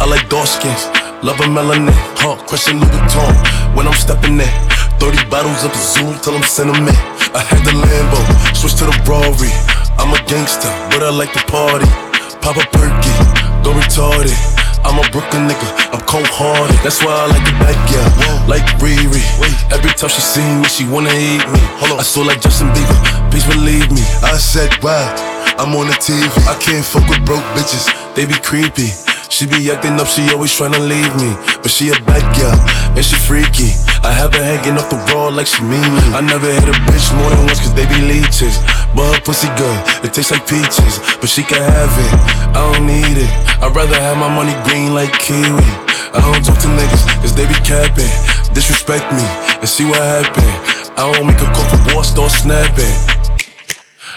I 0.00 0.06
like 0.06 0.28
dark 0.28 0.46
skins, 0.46 0.86
love 1.22 1.38
a 1.40 1.46
melanin, 1.46 1.94
huh? 2.18 2.36
Christian 2.46 2.80
Louboutin 2.80 3.76
when 3.76 3.86
I'm 3.86 3.94
stepping 3.94 4.40
in. 4.40 4.73
30 5.04 5.28
bottles 5.28 5.60
up 5.68 5.72
the 5.76 5.84
Zoom 5.84 6.16
till 6.24 6.32
I'm 6.32 6.42
sentiment. 6.42 6.96
I 7.36 7.44
had 7.44 7.60
the 7.60 7.76
Lambo, 7.76 8.16
switch 8.56 8.72
to 8.80 8.88
the 8.88 8.96
Rari. 9.04 9.52
I'm 10.00 10.16
a 10.16 10.20
gangster, 10.24 10.72
but 10.88 11.04
I 11.04 11.12
like 11.12 11.28
to 11.36 11.44
party. 11.44 11.84
Pop 12.40 12.56
a 12.56 12.64
perky, 12.72 13.12
go 13.60 13.76
retarded. 13.76 14.32
I'm 14.80 14.96
a 14.96 15.04
Brooklyn 15.12 15.44
nigga, 15.44 15.68
I'm 15.92 16.00
cold 16.08 16.24
hearted. 16.32 16.80
That's 16.80 17.04
why 17.04 17.12
I 17.12 17.28
like 17.28 17.44
the 17.44 17.52
back, 17.60 17.76
yeah. 17.92 18.48
Like 18.48 18.64
Riri. 18.80 19.20
Every 19.68 19.92
time 19.92 20.08
she 20.08 20.24
see 20.24 20.48
me, 20.56 20.64
she 20.72 20.88
wanna 20.88 21.12
eat 21.12 21.44
me. 21.52 21.60
I 21.84 22.00
saw 22.00 22.24
like 22.24 22.40
Justin 22.40 22.72
Bieber, 22.72 22.96
please 23.28 23.44
believe 23.44 23.92
me. 23.92 24.00
I 24.24 24.40
said, 24.40 24.72
wow, 24.80 25.04
I'm 25.60 25.76
on 25.76 25.88
the 25.88 25.96
TV. 26.00 26.32
I 26.48 26.56
can't 26.56 26.84
fuck 26.84 27.04
with 27.12 27.20
broke 27.28 27.44
bitches, 27.52 27.92
they 28.16 28.24
be 28.24 28.40
creepy. 28.40 28.88
She 29.28 29.46
be 29.46 29.70
acting 29.70 29.98
up, 29.98 30.06
she 30.06 30.22
always 30.32 30.52
tryna 30.52 30.78
leave 30.78 31.10
me. 31.16 31.32
But 31.62 31.70
she 31.70 31.88
a 31.90 31.96
bad 32.04 32.22
girl, 32.36 32.54
and 32.94 33.04
she 33.04 33.16
freaky. 33.16 33.72
I 34.04 34.12
have 34.12 34.34
her 34.34 34.44
hanging 34.44 34.76
off 34.76 34.90
the 34.90 35.00
wall 35.12 35.32
like 35.32 35.46
she 35.46 35.62
mean 35.64 35.80
me. 35.80 36.02
I 36.12 36.20
never 36.20 36.46
hit 36.46 36.68
a 36.68 36.76
bitch 36.86 37.08
more 37.16 37.30
than 37.30 37.46
once, 37.46 37.60
cause 37.60 37.74
they 37.74 37.86
be 37.88 38.00
leeches. 38.04 38.60
But 38.92 39.08
her 39.14 39.20
pussy 39.24 39.48
good, 39.56 39.78
it 40.04 40.12
tastes 40.12 40.30
like 40.30 40.46
peaches. 40.46 41.00
But 41.20 41.28
she 41.28 41.42
can 41.42 41.62
have 41.62 41.92
it, 41.92 42.12
I 42.52 42.60
don't 42.60 42.86
need 42.86 43.16
it. 43.16 43.30
I'd 43.64 43.74
rather 43.74 43.96
have 43.96 44.18
my 44.18 44.28
money 44.28 44.54
green 44.68 44.92
like 44.94 45.12
kiwi. 45.18 45.64
I 46.14 46.20
don't 46.20 46.44
talk 46.44 46.58
to 46.62 46.68
niggas, 46.68 47.04
cause 47.24 47.34
they 47.34 47.48
be 47.48 47.58
capping. 47.64 48.10
Disrespect 48.54 49.08
me, 49.10 49.24
and 49.58 49.68
see 49.68 49.84
what 49.84 49.98
happen. 49.98 50.46
I 50.94 51.10
don't 51.10 51.26
make 51.26 51.40
a 51.40 51.48
call 51.50 51.66
for 51.72 51.80
war, 51.94 52.04
start 52.04 52.30
snapping. 52.30 53.13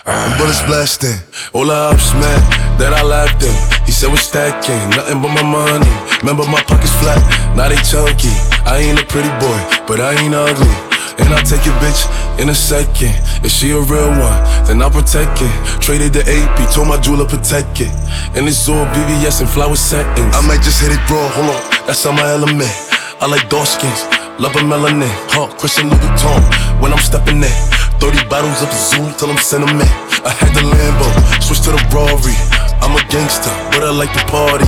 Bullets 0.08 0.64
blasting, 0.64 1.20
all 1.52 1.68
the 1.68 1.76
ops 1.76 2.16
mad 2.16 2.40
that 2.80 2.96
I 2.96 3.04
laughed 3.04 3.44
in. 3.44 3.52
He 3.84 3.92
said 3.92 4.08
we're 4.08 4.24
stacking, 4.24 4.80
nothing 4.96 5.20
but 5.20 5.36
my 5.36 5.44
money. 5.44 5.92
Remember 6.24 6.48
my 6.48 6.64
pockets 6.64 6.96
flat, 7.04 7.20
now 7.60 7.68
they 7.68 7.76
chunky. 7.84 8.32
I 8.64 8.88
ain't 8.88 9.04
a 9.04 9.04
pretty 9.04 9.28
boy, 9.44 9.60
but 9.84 10.00
I 10.00 10.16
ain't 10.16 10.32
ugly. 10.32 10.72
And 11.20 11.28
I'll 11.36 11.44
take 11.44 11.68
your 11.68 11.76
bitch 11.84 12.08
in 12.40 12.48
a 12.48 12.56
second. 12.56 13.20
If 13.44 13.52
she 13.52 13.76
a 13.76 13.84
real 13.84 14.08
one, 14.16 14.40
then 14.64 14.80
I'll 14.80 14.96
protect 14.96 15.44
it. 15.44 15.52
Traded 15.84 16.16
the 16.16 16.24
AP, 16.24 16.72
told 16.72 16.88
my 16.88 16.96
jeweler 17.04 17.28
protect 17.28 17.84
it. 17.84 17.92
And 18.32 18.48
it's 18.48 18.64
all 18.72 18.88
BBS 18.96 19.44
and 19.44 19.50
flower 19.52 19.76
settings. 19.76 20.32
I 20.32 20.40
might 20.48 20.64
just 20.64 20.80
hit 20.80 20.96
it 20.96 21.04
raw, 21.12 21.28
hold 21.36 21.52
on, 21.52 21.62
that's 21.84 22.06
on 22.08 22.16
my 22.16 22.32
element. 22.32 22.72
I 23.20 23.28
like 23.28 23.44
dark 23.52 23.68
skins, 23.68 24.08
love 24.40 24.56
a 24.56 24.64
melanin. 24.64 25.12
Huh, 25.36 25.52
Christian 25.60 25.92
Louboutin 25.92 26.40
when 26.80 26.96
I'm 26.96 27.04
stepping 27.04 27.44
in. 27.44 27.77
30 28.00 28.30
bottles 28.30 28.62
the 28.62 28.70
Zoom 28.72 29.14
till 29.18 29.30
I'm 29.30 29.38
sentiment. 29.38 29.90
I 30.26 30.30
had 30.30 30.54
the 30.54 30.62
Lambo, 30.62 31.08
switch 31.42 31.62
to 31.66 31.72
the 31.72 31.82
Rari. 31.94 32.36
I'm 32.82 32.96
a 32.96 33.04
gangster, 33.10 33.54
but 33.72 33.84
I 33.84 33.92
like 33.92 34.14
to 34.14 34.24
party. 34.30 34.66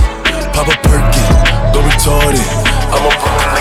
Pop 0.54 0.68
a 0.68 0.76
perky, 0.82 1.24
go 1.72 1.80
retarded. 1.82 2.46
I'm 2.92 3.06
a 3.06 3.59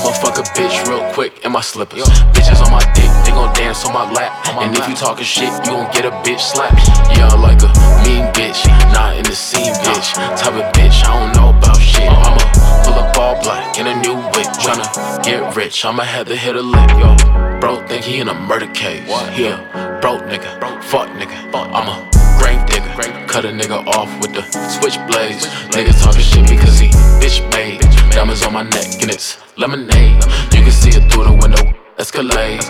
I'ma 0.00 0.12
fuck 0.12 0.38
a 0.38 0.42
bitch 0.56 0.88
real 0.88 1.04
quick 1.12 1.44
in 1.44 1.52
my 1.52 1.60
slippers. 1.60 2.00
Bitches 2.32 2.64
on 2.64 2.72
my 2.72 2.80
dick, 2.94 3.10
they 3.24 3.32
gon' 3.32 3.52
dance 3.52 3.84
on 3.84 3.92
my 3.92 4.10
lap. 4.10 4.32
and 4.56 4.74
if 4.74 4.88
you 4.88 4.94
talking 4.94 5.24
shit, 5.24 5.52
you 5.66 5.72
gon' 5.72 5.92
get 5.92 6.06
a 6.06 6.10
bitch 6.24 6.40
slap. 6.40 6.72
Yeah, 7.14 7.28
I 7.28 7.36
like 7.36 7.60
a 7.60 7.68
mean 8.00 8.24
bitch, 8.32 8.64
not 8.94 9.18
in 9.18 9.24
the 9.24 9.36
scene 9.36 9.74
bitch. 9.84 10.14
Type 10.40 10.54
of 10.54 10.72
bitch, 10.72 11.04
I 11.04 11.20
don't 11.20 11.36
know 11.36 11.50
about 11.50 11.76
shit. 11.76 12.08
I'ma 12.08 12.40
pull 12.82 12.94
up 12.94 13.16
all 13.18 13.42
black 13.42 13.78
in 13.78 13.88
a 13.88 13.94
new 14.00 14.16
whip, 14.16 14.48
tryna 14.64 15.22
get 15.22 15.54
rich. 15.54 15.84
I'ma 15.84 16.04
have 16.04 16.28
to 16.28 16.36
hit 16.36 16.56
a 16.56 16.62
lick, 16.62 16.90
yo. 16.96 17.14
Bro, 17.60 17.86
think 17.86 18.02
he 18.02 18.20
in 18.20 18.28
a 18.28 18.34
murder 18.34 18.68
case. 18.68 19.04
He 19.36 19.44
a 19.44 19.58
broke 20.00 20.22
nigga, 20.22 20.82
fuck 20.82 21.10
nigga. 21.10 21.36
I'm 21.52 21.88
a 21.88 21.94
grave 21.94 22.09
digger. 22.09 22.09
Cut 23.30 23.44
a 23.44 23.48
nigga 23.48 23.86
off 23.86 24.10
with 24.20 24.34
the 24.34 24.40
switchblades. 24.74 25.46
Niggas 25.70 26.02
talking 26.02 26.20
shit 26.20 26.48
because 26.48 26.80
he 26.80 26.88
bitch 27.22 27.38
made. 27.52 27.78
Diamonds 28.10 28.42
on 28.42 28.52
my 28.52 28.64
neck 28.64 29.00
and 29.00 29.08
it's 29.08 29.38
lemonade. 29.56 30.20
You 30.52 30.62
can 30.66 30.72
see 30.72 30.90
it 30.90 31.06
through 31.12 31.30
the 31.30 31.38
window. 31.40 31.62
Escalade, 31.96 32.60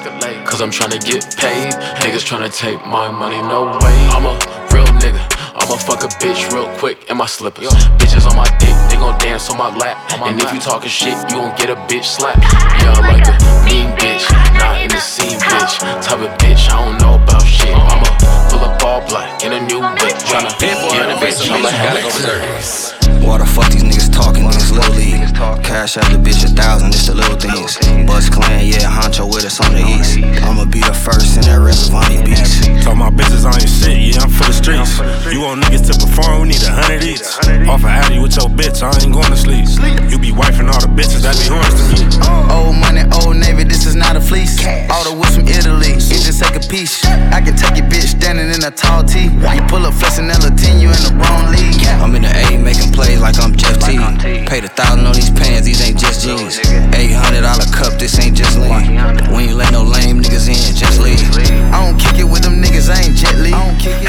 cause 0.45 0.61
I'm 0.61 0.71
trying 0.71 0.91
to 0.91 0.99
get 0.99 1.25
paid. 1.39 1.73
Niggas 2.05 2.27
trying 2.27 2.45
to 2.45 2.55
take 2.55 2.77
my 2.85 3.11
money, 3.11 3.41
no 3.41 3.73
way. 3.81 3.97
I'm 4.13 4.27
a 4.27 4.37
real 4.69 4.85
nigga. 5.01 5.40
I'ma 5.61 5.77
fuck 5.77 6.03
a 6.05 6.09
bitch 6.19 6.51
real 6.53 6.69
quick 6.79 7.11
in 7.11 7.17
my 7.17 7.27
slippers. 7.27 7.69
Bitches 8.01 8.27
on 8.29 8.37
my 8.37 8.49
dick, 8.59 8.75
they 8.89 8.97
gon' 8.97 9.19
dance 9.19 9.51
on 9.51 9.59
my 9.59 9.75
lap. 9.77 9.97
And 10.21 10.41
if 10.41 10.53
you 10.53 10.61
talking 10.61 10.89
shit, 10.89 11.17
you 11.31 11.37
gon' 11.37 11.57
get 11.57 11.71
a 11.71 11.77
bitch 11.87 12.05
slap. 12.05 12.37
Yeah, 12.81 12.95
I 12.97 13.01
like 13.07 13.27
a 13.29 13.35
mean 13.65 13.91
bitch, 13.97 14.25
not 14.59 14.81
in 14.81 14.89
the 14.89 15.01
scene 15.01 15.39
bitch. 15.39 15.79
Type 16.03 16.21
of 16.21 16.33
bitch, 16.39 16.69
I 16.71 16.85
don't 16.85 16.99
know 16.99 17.23
about 17.23 17.45
shit. 17.45 17.75
I'ma 17.75 18.09
pull 18.49 18.61
up 18.61 18.83
all 18.83 19.07
black 19.09 19.45
in 19.45 19.53
a 19.53 19.61
new 19.61 19.81
whip. 19.81 20.17
Tryna 20.25 20.59
get 20.59 20.77
a 20.77 21.15
bitch, 21.21 21.51
I'ma 21.51 21.69
have 21.69 21.97
it. 21.97 23.00
Why 23.31 23.39
the 23.39 23.47
fuck 23.47 23.71
these 23.71 23.87
niggas 23.87 24.11
talking 24.11 24.43
in 24.43 24.51
this 24.51 24.75
little 24.75 24.91
league? 24.99 25.23
Cash 25.63 25.95
out 26.03 26.11
the 26.11 26.19
bitch 26.19 26.43
a 26.43 26.51
thousand, 26.51 26.91
it's 26.91 27.07
the 27.07 27.15
little 27.15 27.39
things. 27.39 27.79
Buzz 28.03 28.27
clan, 28.27 28.67
yeah, 28.67 28.91
Honcho 28.91 29.23
with 29.31 29.47
us 29.47 29.63
on 29.63 29.71
the 29.71 29.87
east. 29.87 30.19
I'ma 30.43 30.67
be 30.67 30.83
the 30.83 30.91
first 30.91 31.39
in 31.39 31.47
that 31.47 31.63
Reservania 31.63 32.27
beats. 32.27 32.67
Talk 32.83 32.99
my 32.99 33.07
bitches 33.07 33.47
on 33.47 33.55
your 33.55 33.71
shit, 33.71 34.03
yeah, 34.03 34.27
I'm 34.27 34.35
for 34.35 34.51
the 34.51 34.57
streets. 34.59 34.99
You 35.31 35.47
want 35.47 35.63
niggas 35.63 35.87
to 35.87 35.95
perform, 35.95 36.43
we 36.43 36.59
need 36.59 36.63
a 36.67 36.75
hundred 36.75 37.07
each. 37.07 37.23
Off 37.71 37.87
a 37.87 38.03
Addy 38.03 38.19
with 38.19 38.35
your 38.35 38.51
bitch, 38.51 38.83
I 38.83 38.91
ain't 38.99 39.15
going 39.15 39.31
to 39.31 39.39
sleep. 39.39 39.63
You 40.11 40.19
be 40.19 40.35
wifing 40.35 40.67
all 40.67 40.83
the 40.83 40.91
bitches 40.91 41.23
that 41.23 41.39
be 41.39 41.47
horns 41.47 41.71
to 41.71 41.85
me. 41.87 42.11
Oh. 42.27 42.67
Old 42.67 42.83
money, 42.83 43.07
old 43.23 43.39
navy, 43.39 43.63
this 43.63 43.87
is 43.87 43.95
not 43.95 44.19
a 44.19 44.21
fleece. 44.21 44.59
All 44.91 45.07
the 45.07 45.15
whips 45.15 45.39
from 45.39 45.47
Italy, 45.47 45.95
it 45.95 46.19
just 46.27 46.43
take 46.43 46.59
a 46.59 46.65
piece. 46.67 47.07
I 47.31 47.39
can 47.39 47.55
take 47.55 47.79
your 47.79 47.87
bitch 47.87 48.11
standing 48.11 48.51
in 48.51 48.67
a 48.67 48.75
tall 48.75 49.07
tee. 49.07 49.31
You 49.31 49.63
pull 49.71 49.87
up 49.87 49.95
flexing 49.95 50.27
L10, 50.27 50.83
you 50.83 50.91
in 50.91 50.99
the 51.07 51.15
wrong 51.15 51.41
like 53.21 53.39
I'm 53.39 53.55
Jeff 53.55 53.79
T. 53.85 53.99
Paid 54.49 54.65
a 54.65 54.69
thousand 54.69 55.07
on 55.07 55.13
these 55.13 55.31
pants, 55.31 55.67
these 55.67 55.81
ain't 55.85 55.99
just 55.99 56.25
jeans. 56.25 56.59
Eight 56.97 57.13
hundred 57.13 57.43
dollar 57.43 57.65
cup, 57.73 57.99
this 58.01 58.19
ain't 58.19 58.37
just 58.37 58.59
lean. 58.59 58.97
We 59.33 59.53
ain't 59.53 59.57
let 59.57 59.73
no 59.73 59.83
lame 59.83 60.21
niggas 60.21 60.49
in, 60.49 60.75
just 60.75 61.01
leave. 61.01 61.21
I 61.73 61.85
don't 61.85 61.99
kick 62.01 62.19
it 62.19 62.25
with 62.25 62.43
them 62.43 62.60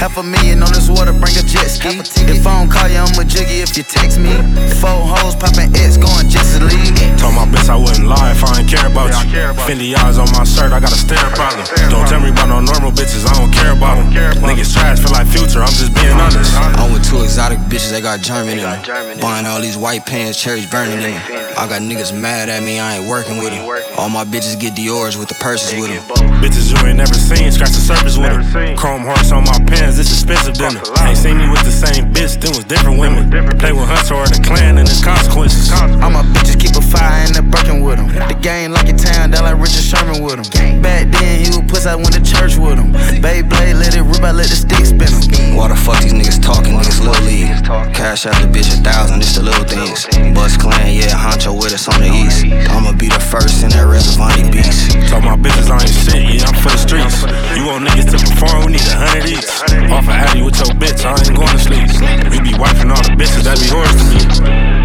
Half 0.02 0.18
a 0.18 0.24
million 0.24 0.66
on 0.66 0.74
this 0.74 0.90
water, 0.90 1.14
bring 1.14 1.38
a 1.38 1.46
jet 1.46 1.70
ski. 1.70 2.02
If 2.26 2.42
I 2.42 2.58
don't 2.58 2.74
call 2.74 2.90
you, 2.90 2.98
I'm 2.98 3.14
a 3.14 3.24
jiggy 3.24 3.62
if 3.62 3.78
you 3.78 3.86
text 3.86 4.18
me. 4.18 4.34
Four 4.82 4.98
hoes 5.06 5.38
popping 5.38 5.70
X, 5.78 6.02
going 6.02 6.26
just 6.26 6.58
to 6.58 6.66
leave. 6.66 6.98
Told 7.22 7.38
my 7.38 7.46
bitch 7.46 7.70
I 7.70 7.78
wouldn't 7.78 8.10
lie 8.10 8.34
if 8.34 8.42
I 8.42 8.62
ain't 8.62 8.68
care 8.68 8.90
about 8.90 9.14
you. 9.14 9.30
Fendi 9.62 9.94
eyes 9.94 10.18
on 10.18 10.26
my 10.34 10.42
shirt, 10.42 10.74
I 10.74 10.82
got 10.82 10.90
a 10.90 10.98
stare 10.98 11.22
problem. 11.38 11.70
Don't 11.94 12.10
tell 12.10 12.18
me 12.20 12.34
about 12.34 12.50
no 12.50 12.66
normal 12.66 12.90
bitches, 12.90 13.30
I 13.30 13.38
don't 13.38 13.54
care 13.54 13.78
about 13.78 14.02
them. 14.02 14.10
Niggas 14.42 14.74
trash 14.74 14.98
feel 14.98 15.14
like 15.14 15.30
future, 15.30 15.62
I'm 15.62 15.70
just 15.78 15.94
being 15.94 16.18
honest. 16.18 16.50
I'm 16.82 16.92
with 16.92 17.06
two 17.06 17.22
exotic 17.22 17.60
bitches, 17.70 17.92
they 17.94 18.02
got 18.02 18.22
German 18.22 18.58
in 18.58 18.66
them. 18.66 18.82
Buying 19.22 19.46
all 19.46 19.62
these 19.62 19.78
white 19.78 20.08
pants, 20.08 20.42
cherries 20.42 20.66
burning 20.66 20.98
in 20.98 21.14
them. 21.14 21.22
I 21.62 21.70
got 21.70 21.86
niggas 21.86 22.10
mad 22.10 22.50
at 22.50 22.66
me, 22.66 22.80
I 22.80 22.98
ain't 22.98 23.06
working 23.06 23.38
with 23.38 23.54
them. 23.54 23.62
All 23.94 24.10
my 24.10 24.26
bitches 24.26 24.58
get 24.58 24.74
Dior's 24.74 25.14
with 25.14 25.30
the 25.30 25.38
purses 25.38 25.78
with 25.78 25.94
them. 25.94 26.02
Bitches 26.42 26.74
you 26.74 26.88
ain't 26.90 26.98
never 26.98 27.14
seen, 27.14 27.54
scratch 27.54 27.78
the 27.78 27.86
surface 27.86 28.18
with 28.18 28.34
them. 28.34 28.74
Chrome 28.74 29.06
hearts 29.06 29.30
on 29.30 29.46
my 29.46 29.62
pants, 29.70 30.02
it's 30.02 30.10
expensive 30.10 30.58
dinner. 30.58 30.82
Ain't 31.06 31.22
seen 31.22 31.38
me 31.38 31.46
with 31.54 31.62
the 31.62 31.70
same 31.70 32.10
bitch, 32.10 32.42
then 32.42 32.58
was 32.58 32.66
different 32.66 32.98
women. 32.98 33.30
Play 33.62 33.78
with 33.78 33.86
Hunter 33.86 34.18
or 34.18 34.26
the 34.26 34.42
clan 34.42 34.82
and 34.82 34.90
its 34.90 35.06
consequences. 35.06 35.70
All 36.02 36.10
my 36.10 36.26
bitches 36.34 36.58
keep 36.58 36.74
a 36.74 36.82
fire 36.82 37.30
in 37.30 37.38
the 37.38 37.46
Birkin 37.46 37.86
with 37.86 38.02
them. 38.02 38.10
The 38.10 38.34
game 38.42 38.74
like 38.74 38.90
a 38.90 38.98
town, 38.98 39.30
down 39.30 39.46
like 39.46 39.62
Richard 39.62 39.86
Sherman 39.86 40.26
with 40.26 40.42
them. 40.42 40.82
Back 40.82 41.14
then, 41.14 41.46
he 41.46 41.54
was 41.54 41.62
puss, 41.70 41.86
I 41.86 41.94
went 41.94 42.18
to 42.18 42.26
church 42.26 42.58
with 42.58 42.82
him. 42.82 42.90
Beyblade, 43.22 43.78
let 43.78 43.94
it 43.94 44.02
rip, 44.02 44.26
I 44.26 44.34
let 44.34 44.50
the 44.50 44.58
stick 44.58 44.82
spin 44.82 45.14
him. 45.14 45.54
Why 45.54 45.70
the 45.70 45.78
fuck 45.78 46.02
these 46.02 46.18
niggas 46.18 46.42
talking, 46.42 46.74
niggas 46.74 47.06
little 47.06 47.22
league? 47.22 47.54
Cash 47.94 48.26
out 48.26 48.34
the 48.42 48.50
bitch 48.50 48.74
a 48.74 48.82
thousand, 48.82 49.22
it's 49.22 49.38
the 49.38 49.46
little 49.46 49.62
things. 49.62 50.10
Bust 50.34 50.58
clan, 50.58 50.90
yeah, 50.90 51.14
With 51.52 51.74
us 51.74 51.90
on 51.90 52.00
the 52.00 52.08
east. 52.08 52.46
I'ma 52.72 52.94
be 52.94 53.10
the 53.10 53.20
first 53.20 53.62
in 53.62 53.70
that 53.72 53.84
Reservani 53.84 54.50
beast. 54.52 54.96
Talk 55.10 55.24
my 55.24 55.36
bitches 55.36 55.70
I 55.70 55.84
ain't 55.84 55.92
shit, 55.92 56.24
yeah, 56.24 56.48
I'm 56.48 56.56
for 56.56 56.72
the 56.72 56.80
streets. 56.80 57.22
You 57.60 57.68
want 57.68 57.84
niggas 57.86 58.10
to 58.12 58.18
perform, 58.18 58.68
we 58.68 58.72
need 58.80 58.88
a 58.88 58.96
hundred 58.96 59.28
each. 59.28 59.92
Off 59.92 60.08
a 60.08 60.12
Addy 60.12 60.42
with 60.42 60.56
your 60.56 60.74
bitch, 60.80 61.04
I 61.04 61.12
ain't 61.12 61.36
going 61.36 61.52
to 61.52 61.60
sleep. 61.60 62.34
You 62.34 62.42
be 62.42 62.58
wiping 62.58 62.90
all 62.90 63.04
the 63.04 63.14
bitches, 63.20 63.44
that 63.44 63.60
be 63.60 63.68
horse 63.68 63.92
to 64.00 64.80
me. 64.80 64.81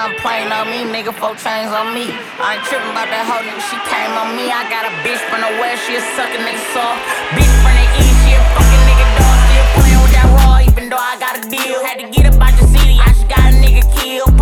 None 0.00 0.16
playing 0.16 0.48
on 0.48 0.64
me, 0.72 0.80
nigga, 0.88 1.12
four 1.12 1.36
chains 1.36 1.68
on 1.76 1.92
me. 1.92 2.08
I 2.40 2.56
ain't 2.56 2.64
tripping 2.64 2.88
about 2.88 3.12
that 3.12 3.20
hoe, 3.28 3.44
nigga, 3.44 3.60
she 3.68 3.76
came 3.84 4.16
on 4.16 4.32
me. 4.32 4.48
I 4.48 4.64
got 4.72 4.88
a 4.88 4.92
bitch 5.04 5.20
from 5.28 5.44
the 5.44 5.52
west, 5.60 5.84
she 5.84 5.92
a 5.92 6.00
suckin' 6.16 6.40
nigga 6.40 6.56
soft. 6.72 7.04
Bitch 7.36 7.52
from 7.60 7.76
the 7.76 7.84
east, 8.00 8.16
she 8.24 8.32
a 8.32 8.40
fucking 8.56 8.82
nigga 8.88 9.06
dog. 9.20 9.36
Still 9.44 9.66
playing 9.76 10.00
with 10.00 10.14
that 10.16 10.28
raw, 10.40 10.56
even 10.64 10.88
though 10.88 10.96
I 10.96 11.20
got 11.20 11.36
a 11.36 11.42
deal. 11.52 11.84
Had 11.84 12.00
to 12.00 12.08
get 12.08 12.32
up 12.32 12.40
out 12.40 12.56
your 12.56 12.72
city, 12.72 12.96
I 12.96 13.12
just 13.12 13.28
got 13.28 13.44
a 13.44 13.52
nigga 13.52 13.84
killed. 13.92 14.32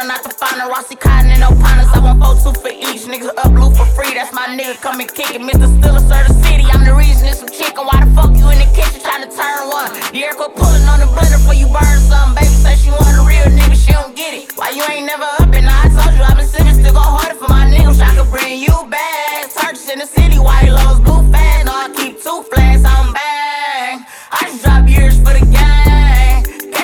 Still 0.00 0.08
sippin' 0.08 0.10
out 0.10 0.22
the 0.22 0.30
final. 0.30 0.68
Rossi 0.68 0.96
Cotton 0.96 1.30
and 1.30 1.40
no 1.40 1.48
partners, 1.48 1.88
I 1.92 1.98
want 2.00 2.22
four 2.22 2.34
two 2.52 2.58
for 2.60 2.68
each. 2.68 3.04
Niggas 3.04 3.30
up 3.36 3.52
blue 3.52 3.70
for 3.74 3.86
free, 3.86 4.14
that's 4.14 4.32
my 4.32 4.46
nigga, 4.46 4.80
come 4.80 5.00
and 5.00 5.12
kick 5.12 5.34
it. 5.34 5.40
Mr. 5.40 5.68
Stiller, 5.78 6.00
sir, 6.00 6.24
the 6.28 6.34
city, 6.44 6.64
I'm 6.72 6.84
the 6.84 6.94
reason 6.94 7.26
it's 7.28 7.40
some 7.40 7.48
chicken. 7.48 7.84
Why 7.84 8.04
the 8.04 8.10
fuck 8.14 8.30
you 8.36 8.48
in 8.50 8.58
the 8.58 8.70
kitchen 8.74 9.00
trying 9.00 9.28
to 9.28 9.30
turn 9.30 9.68
one? 9.68 9.92
The 10.12 10.24
air 10.24 10.34
quit 10.34 10.54
pulling 10.56 10.84
on 10.88 11.00
the 11.00 11.06
blender 11.06 11.40
for 11.46 11.54
you 11.54 11.66
burn 11.68 11.98
something. 12.08 12.40
Baby 12.40 12.56
say 12.64 12.76
she 12.76 12.90
want 12.90 13.16
a 13.16 13.24
real 13.26 13.48
nigga, 13.52 13.76
she 13.76 13.92
don't 13.92 14.14
get 14.16 14.34
it. 14.34 14.52
Why 14.56 14.70
you 14.70 14.84
ain't 14.88 15.06
never 15.06 15.24
up 15.24 15.52
and 15.52 15.68
I 15.68 15.88
told 15.92 16.14
you 16.16 16.22
I've 16.22 16.36
been 16.36 16.46
sipping, 16.46 16.74
still 16.74 16.94
go 16.94 17.04
harder 17.04 17.36
for 17.36 17.48
my 17.48 17.66
niggas. 17.68 18.00
I 18.00 18.14
could 18.16 18.30
bring 18.30 18.60
you 18.60 18.76
back. 18.88 19.50
Searches 19.50 19.88
in 19.90 19.98
the 19.98 20.06
city, 20.06 20.38
white 20.38 20.70
lows, 20.70 21.00
blue 21.00 21.22
fast. 21.32 21.66
No, 21.66 21.72
I 21.72 21.88
keep 21.94 22.22
two 22.22 22.42
flags, 22.48 22.84
I'm 22.84 23.12
bang. 23.12 24.06
I 24.32 24.40
just 24.48 24.64
drop 24.64 24.88
years 24.88 25.18
for 25.18 25.34
the 25.36 25.44
gang. 25.44 26.19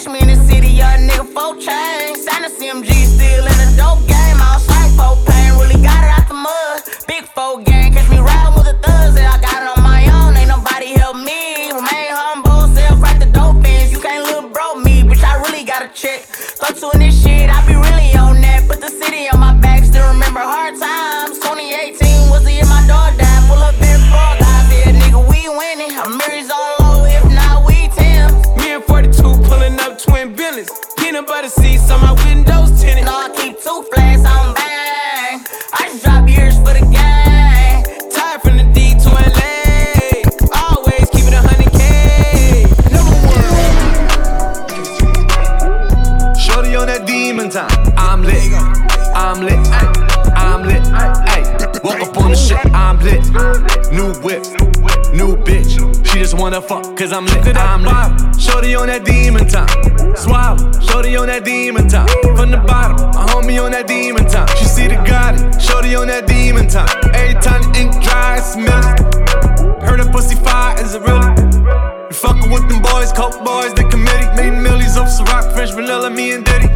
Catch 0.06 0.12
me 0.12 0.20
in 0.20 0.38
the 0.38 0.46
city, 0.46 0.68
young 0.68 1.08
nigga, 1.08 1.26
four 1.34 1.56
chains. 1.56 2.22
Sign 2.22 2.44
a 2.44 2.48
CMG, 2.48 2.94
still 3.06 3.42
in 3.42 3.56
the 3.58 3.74
dope 3.76 4.06
game. 4.06 4.38
I'll 4.38 4.60
strike 4.60 4.92
for 4.94 5.18
pain, 5.26 5.58
really 5.58 5.82
got 5.82 5.98
it 5.98 6.14
out 6.14 6.28
the 6.28 6.34
mud. 6.34 6.82
Big 7.08 7.24
four 7.34 7.60
gang, 7.64 7.92
catch 7.92 8.08
me 8.08 8.18
riding 8.18 8.54
with 8.54 8.66
the 8.70 8.78
thugs, 8.86 9.16
and 9.16 9.26
I 9.26 9.40
got 9.40 9.62
it 9.64 9.76
on 9.76 9.82
my 9.82 10.06
own. 10.14 10.36
Ain't 10.36 10.46
nobody 10.46 10.94
help 10.94 11.16
me. 11.16 11.72
Remain 11.72 12.14
humble, 12.14 12.72
self 12.76 13.02
right 13.02 13.18
the 13.18 13.26
dope 13.26 13.64
ends. 13.66 13.90
You 13.90 13.98
can't 13.98 14.22
little 14.22 14.48
bro 14.48 14.76
me, 14.76 15.02
bitch. 15.02 15.24
I 15.24 15.42
really 15.42 15.64
got 15.64 15.82
a 15.82 15.88
check. 15.88 16.22
Throw 16.22 16.70
two 16.70 16.90
in 16.94 17.00
this 17.00 17.20
shit, 17.20 17.50
I 17.50 17.66
be 17.66 17.74
cause 57.06 57.12
I'm 57.12 57.24
lit. 57.26 57.56
I'm 57.56 57.82
lit. 57.82 58.40
Shorty 58.40 58.74
on 58.74 58.88
that 58.88 59.04
demon 59.04 59.46
time. 59.46 59.68
Swallow. 60.16 60.56
Shorty 60.80 61.16
on 61.16 61.26
that 61.28 61.44
demon 61.44 61.88
time. 61.88 62.08
From 62.34 62.50
the 62.50 62.58
bottom. 62.58 62.98
A 63.10 63.26
homie 63.30 63.62
on 63.62 63.72
that 63.72 63.86
demon 63.86 64.26
time. 64.26 64.48
She 64.58 64.64
see 64.64 64.88
the 64.88 64.96
Gotti. 64.96 65.38
Shorty 65.60 65.94
on 65.94 66.08
that 66.08 66.26
demon 66.26 66.68
time. 66.68 66.88
Every 67.14 67.40
time 67.40 67.62
the 67.62 67.80
ink 67.80 67.92
dry, 68.02 68.42
milling. 68.56 69.82
Heard 69.82 70.00
a 70.00 70.10
pussy 70.10 70.36
fire, 70.36 70.74
is 70.82 70.94
it 70.94 71.02
really? 71.02 71.30
You 72.10 72.16
fuckin' 72.16 72.50
with 72.52 72.66
them 72.68 72.82
boys, 72.82 73.12
coke 73.12 73.38
boys, 73.44 73.72
the 73.74 73.86
committee. 73.86 74.26
Made 74.34 74.58
millions 74.58 74.96
off 74.96 75.08
Ciroc, 75.08 75.52
French 75.54 75.72
vanilla, 75.74 76.10
me 76.10 76.32
and 76.32 76.44
Diddy. 76.44 76.68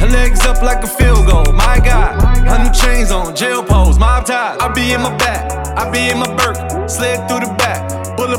Her 0.00 0.08
legs 0.08 0.44
up 0.44 0.62
like 0.62 0.82
a 0.84 0.86
field 0.86 1.26
goal, 1.26 1.52
my 1.52 1.80
God. 1.80 2.20
Her 2.48 2.58
new 2.64 2.72
chains 2.72 3.10
on, 3.10 3.34
jail 3.34 3.62
pose, 3.62 3.98
mob 3.98 4.26
ties. 4.26 4.58
I 4.60 4.72
be 4.72 4.92
in 4.92 5.00
my 5.00 5.14
back, 5.16 5.52
I 5.76 5.90
be 5.90 6.10
in 6.10 6.18
my 6.18 6.28
Burke. 6.36 6.88
Slid 6.88 7.28
through 7.28 7.40
the 7.46 7.54
back, 7.58 7.80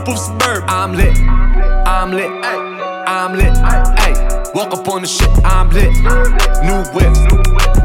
bulletproof 0.04 0.20
suburb. 0.20 0.64
I'm 0.68 0.94
lit, 0.94 1.18
I'm 1.86 2.12
lit, 2.12 2.32
ay, 2.44 3.06
I'm 3.08 3.34
lit, 3.34 3.54
ay. 3.58 4.52
Walk 4.54 4.74
up 4.74 4.88
on 4.88 5.02
the 5.02 5.08
shit, 5.08 5.30
I'm 5.46 5.70
lit. 5.70 5.92
New 6.66 6.82
whip, 6.94 7.14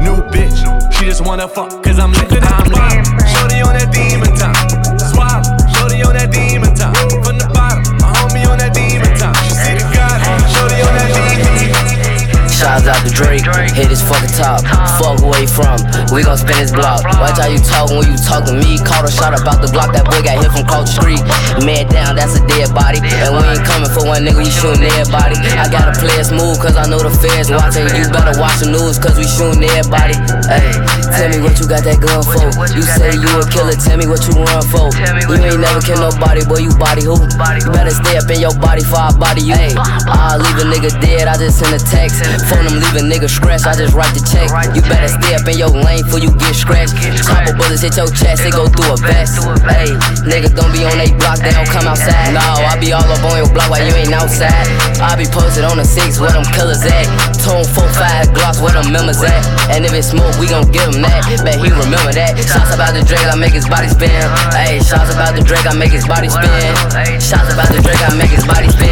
new 0.01 0.19
bitch. 0.31 0.57
She 0.93 1.05
just 1.05 1.25
wanna 1.25 1.47
fuck, 1.47 1.83
cause 1.83 1.99
I'm 1.99 2.11
lit, 2.11 2.43
I'm 2.43 2.67
lit. 2.69 3.05
Shorty 3.29 3.61
on 3.61 3.73
that 3.77 3.89
demon 3.93 4.33
time. 4.35 4.55
Swallow, 4.99 5.43
shorty 5.73 6.03
on 6.03 6.13
that 6.13 6.31
demon 6.31 6.73
time. 6.75 6.93
From 7.23 7.37
the 7.37 7.49
bottom, 7.53 7.83
a 8.01 8.07
homie 8.19 8.45
on 8.49 8.57
that 8.59 8.73
demon 8.73 9.13
time. 9.17 9.35
She 9.45 9.53
see 9.53 9.75
the 9.77 9.85
God, 9.93 10.17
shorty 10.51 10.81
on 10.81 10.93
that 10.97 11.09
demon 11.13 11.37
time. 11.37 12.49
Shouts 12.49 12.87
out 12.87 12.99
to 13.05 13.13
Drake, 13.13 13.45
hit 13.77 13.87
his 13.87 14.01
fucking 14.01 14.33
top. 14.33 14.65
Fuck 14.97 15.21
he 15.37 15.45
from, 15.45 15.77
we 16.09 16.23
gon' 16.23 16.37
spin 16.37 16.57
his 16.57 16.71
block. 16.71 17.05
Watch 17.21 17.37
how 17.37 17.47
you 17.47 17.59
talk 17.59 17.89
when 17.89 18.09
you 18.09 18.17
talk 18.17 18.45
to 18.45 18.53
me. 18.53 18.81
Caught 18.81 19.05
a 19.05 19.11
shot 19.11 19.39
about 19.39 19.61
the 19.61 19.69
block, 19.69 19.93
that 19.93 20.05
boy 20.05 20.21
got 20.25 20.41
hit 20.41 20.51
from 20.51 20.65
Culture. 20.65 20.96
Man 21.65 21.89
down, 21.89 22.15
that's 22.15 22.37
a 22.37 22.43
dead 22.47 22.73
body. 22.73 23.01
And 23.01 23.33
we 23.33 23.41
ain't 23.43 23.65
coming 23.65 23.89
for 23.89 24.05
one 24.05 24.23
nigga, 24.23 24.37
we 24.37 24.49
shooting 24.49 24.85
everybody. 24.97 25.35
I 25.57 25.65
gotta 25.67 25.93
play 25.97 26.13
it 26.21 26.29
smooth, 26.29 26.57
cause 26.61 26.77
I 26.77 26.85
know 26.85 27.01
the 27.01 27.11
feds 27.11 27.49
watching. 27.49 27.89
You 27.97 28.07
better 28.13 28.37
watch 28.39 28.61
the 28.61 28.69
news, 28.69 29.01
cause 29.01 29.17
we 29.17 29.25
shooting 29.25 29.65
everybody. 29.65 30.15
Hey, 30.47 30.71
tell 31.17 31.29
me 31.33 31.41
what 31.41 31.57
you 31.57 31.65
got 31.65 31.83
that 31.83 31.97
gun 31.97 32.21
for. 32.21 32.47
You 32.71 32.83
say 32.85 33.17
you 33.17 33.29
a 33.35 33.43
killer, 33.49 33.75
tell 33.75 33.97
me 33.97 34.05
what 34.05 34.21
you 34.29 34.37
run 34.37 34.63
for. 34.69 34.87
You 35.27 35.33
ain't 35.33 35.59
never 35.59 35.81
kill 35.81 35.99
nobody, 35.99 36.45
boy, 36.45 36.61
you 36.61 36.73
body 36.77 37.03
who? 37.03 37.17
You 37.17 37.69
better 37.73 37.93
stay 37.93 38.15
up 38.21 38.29
in 38.29 38.39
your 38.39 38.55
body 38.61 38.85
for 38.85 39.01
I 39.01 39.11
body 39.17 39.41
you. 39.41 39.57
Hey, 39.57 39.73
I'll 40.07 40.37
leave 40.37 40.61
a 40.61 40.65
nigga 40.69 40.93
dead, 41.01 41.25
I 41.25 41.35
just 41.41 41.57
send 41.57 41.73
a 41.73 41.81
text. 41.81 42.21
Phone 42.47 42.69
them, 42.69 42.77
leave 42.79 42.95
a 42.95 43.03
nigga 43.03 43.27
scratch, 43.27 43.65
I 43.65 43.73
just 43.73 43.97
write 43.97 44.13
the 44.13 44.21
check. 44.23 44.47
You 44.77 44.81
better 44.85 45.09
stay 45.09 45.33
up 45.33 45.47
in 45.49 45.57
your 45.57 45.73
lane 45.73 46.05
before 46.05 46.21
you 46.21 46.31
get 46.37 46.53
scratched. 46.53 46.93
Couple 47.25 47.57
bullets 47.57 47.81
hit 47.81 47.97
your 47.97 48.11
chest, 48.13 48.45
they 48.45 48.53
go 48.53 48.69
through 48.69 48.93
a 48.93 48.97
vest. 49.01 49.41
Hey, 49.65 49.91
nigga, 50.23 50.53
don't 50.53 50.69
be 50.71 50.85
on 50.85 50.95
they 51.01 51.11
block, 51.17 51.41
they 51.47 51.55
don't 51.55 51.69
come 51.71 51.87
outside. 51.87 52.35
No, 52.35 52.43
I 52.43 52.75
be 52.75 52.91
all 52.91 53.07
up 53.07 53.23
on 53.23 53.39
your 53.39 53.47
block 53.47 53.71
while 53.71 53.79
you 53.79 53.95
ain't 53.95 54.11
outside. 54.11 54.67
I 54.99 55.15
be 55.15 55.23
posted 55.23 55.63
on 55.63 55.79
the 55.79 55.87
six 55.87 56.19
where 56.19 56.35
them 56.35 56.43
killers 56.51 56.83
at. 56.83 57.07
Tone 57.39 57.63
4-5 57.63 58.35
glocks 58.35 58.59
where 58.59 58.75
them 58.75 58.91
members 58.91 59.23
at. 59.23 59.39
And 59.71 59.87
if 59.87 59.95
it's 59.95 60.11
smoke, 60.11 60.35
we 60.43 60.51
gon' 60.51 60.67
give 60.75 60.83
him 60.91 60.99
that. 61.07 61.23
Bet 61.47 61.63
he 61.63 61.71
remember 61.71 62.11
that. 62.11 62.35
Shots 62.43 62.75
about 62.75 62.91
the 62.91 63.03
Drake, 63.07 63.23
I 63.23 63.39
make 63.39 63.55
his 63.55 63.63
body 63.63 63.87
spin. 63.87 64.11
Hey, 64.51 64.83
shots 64.83 65.07
about 65.15 65.39
the 65.39 65.41
Drake, 65.41 65.63
I 65.63 65.71
make 65.71 65.95
his 65.95 66.03
body 66.03 66.27
spin. 66.27 66.51
Shots 67.23 67.55
about 67.55 67.71
the 67.71 67.79
Drake, 67.79 68.03
I 68.03 68.11
make 68.19 68.35
his 68.35 68.43
body 68.43 68.67
spin. 68.67 68.91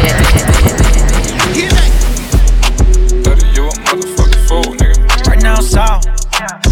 Right 5.28 5.42
now, 5.42 5.60
Saul. 5.60 6.00
Yeah, 6.40 6.65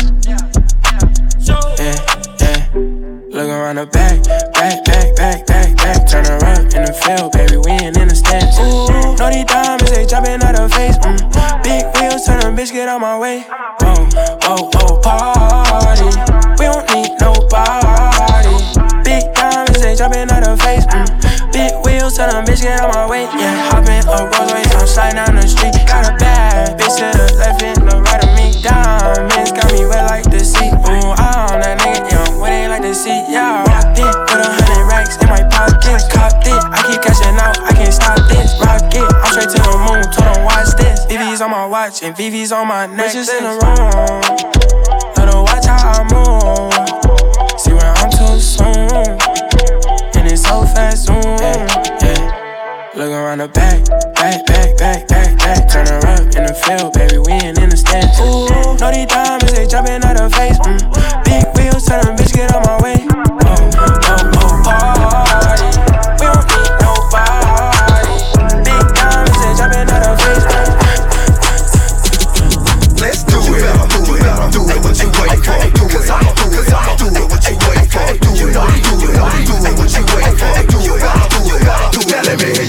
Look 3.35 3.51
around 3.51 3.83
the 3.83 3.87
back, 3.91 4.23
back, 4.55 4.85
back, 4.87 5.11
back, 5.19 5.43
back, 5.43 5.75
back. 5.75 6.07
Turn 6.07 6.23
around 6.23 6.71
in 6.71 6.87
the 6.87 6.95
field, 6.95 7.35
baby, 7.35 7.59
we 7.59 7.75
ain't 7.83 7.99
in 7.99 8.07
the 8.07 8.15
steps. 8.15 8.63
Ooh, 8.63 8.87
know 9.19 9.27
these 9.27 9.43
diamonds, 9.51 9.91
they 9.91 10.07
jumping 10.07 10.39
out 10.39 10.55
of 10.55 10.71
face. 10.71 10.95
Mm. 11.03 11.19
Big 11.67 11.83
wheels, 11.99 12.23
turn 12.23 12.47
a 12.47 12.55
bitch, 12.55 12.71
get 12.71 12.87
out 12.87 13.03
my 13.03 13.19
way. 13.19 13.43
Oh, 13.83 14.07
oh, 14.47 14.71
oh, 14.79 15.03
party. 15.03 16.15
We 16.63 16.71
don't 16.71 16.87
need 16.95 17.11
nobody. 17.19 18.55
Big 19.03 19.27
diamonds, 19.35 19.83
they 19.83 19.99
jumping 19.99 20.31
out 20.31 20.47
of 20.47 20.55
face. 20.63 20.87
Mm. 20.95 21.51
Big 21.51 21.75
wheels, 21.83 22.15
turn 22.15 22.31
a 22.31 22.39
bitch, 22.47 22.63
get 22.63 22.79
out 22.79 22.95
my 22.95 23.11
way. 23.11 23.27
Yeah, 23.35 23.51
hopping 23.75 23.99
a 24.15 24.31
Rolls 24.31 24.55
Royce, 24.55 24.71
I'm 24.79 24.87
sliding 24.87 25.19
down 25.19 25.35
the 25.35 25.43
street. 25.51 25.75
Got 25.91 26.07
a 26.07 26.15
bad 26.23 26.79
bitch 26.79 27.03
to 27.03 27.11
the 27.11 27.35
left 27.43 27.67
and 27.67 27.83
the 27.83 27.99
right 27.99 28.23
of 28.23 28.31
me. 28.39 28.63
diamonds. 28.63 29.34
On 41.45 41.51
my 41.51 41.67
watch 41.67 42.03
and 42.03 42.17
VV's 42.17 42.53
on 42.53 42.67
my 42.67 42.87
neck. 42.87 43.13
Bitches 43.13 43.29
in 43.29 43.45
the 43.45 43.53
room, 43.61 44.21
let 45.17 45.29
her 45.29 45.43
watch 45.43 45.67
how 45.67 45.93
I 45.93 46.01
move. 46.09 47.61
See 47.61 47.73
where 47.73 47.93
I'm 48.01 48.09
too 48.09 48.41
soon, 48.41 49.21
and 50.17 50.25
it's 50.25 50.41
so 50.43 50.65
fast, 50.65 51.05
zoom. 51.05 51.21
Yeah, 51.21 51.69
yeah. 52.01 52.91
Look 52.97 53.11
around 53.13 53.39
the 53.39 53.49
back, 53.49 53.85
back, 54.15 54.47
back, 54.47 54.79
back, 54.79 55.07
back, 55.07 55.37
back. 55.37 55.69
Turn 55.69 55.87
her 55.87 56.01
up 56.17 56.25
in 56.33 56.47
the 56.49 56.55
field, 56.65 56.95
baby, 56.95 57.19
we 57.19 57.33
ain't 57.33 57.59
in 57.59 57.69
the 57.69 57.77
stands. 57.77 58.19
Ooh, 58.21 58.49
know 58.81 58.91
these 58.91 59.07
diamonds, 59.07 59.53
they 59.53 59.67
jumping 59.67 60.03
out 60.03 60.19
her 60.19 60.31
face. 60.31 60.59
Mm. 60.65 60.81
Big 61.29 61.45
wheels, 61.59 61.85
tell 61.85 62.01
them 62.03 62.17
bitch, 62.17 62.33
get 62.33 62.55
on 62.55 62.63
my 62.63 62.81
way. 62.81 62.84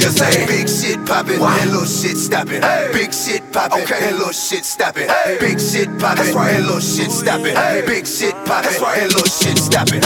Now 0.06 0.12
let 0.12 0.38
me 0.38 0.46
hear 0.46 0.46
you 0.46 0.46
say 0.46 0.46
big 0.46 0.70
shit 0.70 1.06
poppin' 1.08 1.42
and 1.42 1.72
little 1.72 1.86
shit 1.86 2.18
stoppin'. 2.18 2.62
Big 2.94 3.12
shit 3.12 3.42
poppin' 3.52 3.86
and 3.92 4.18
little 4.18 4.32
shit 4.32 4.64
stoppin'. 4.64 5.08
Big 5.40 5.60
shit 5.60 5.90
poppin' 5.98 6.38
and 6.38 6.66
little 6.66 6.80
shit 6.80 7.12
stoppin'. 7.12 7.56
Big 7.88 8.06
shit 8.06 8.36
poppin' 8.46 9.02
and 9.02 9.14
little 9.14 9.26
shit 9.26 9.58
stoppin'. 9.58 10.02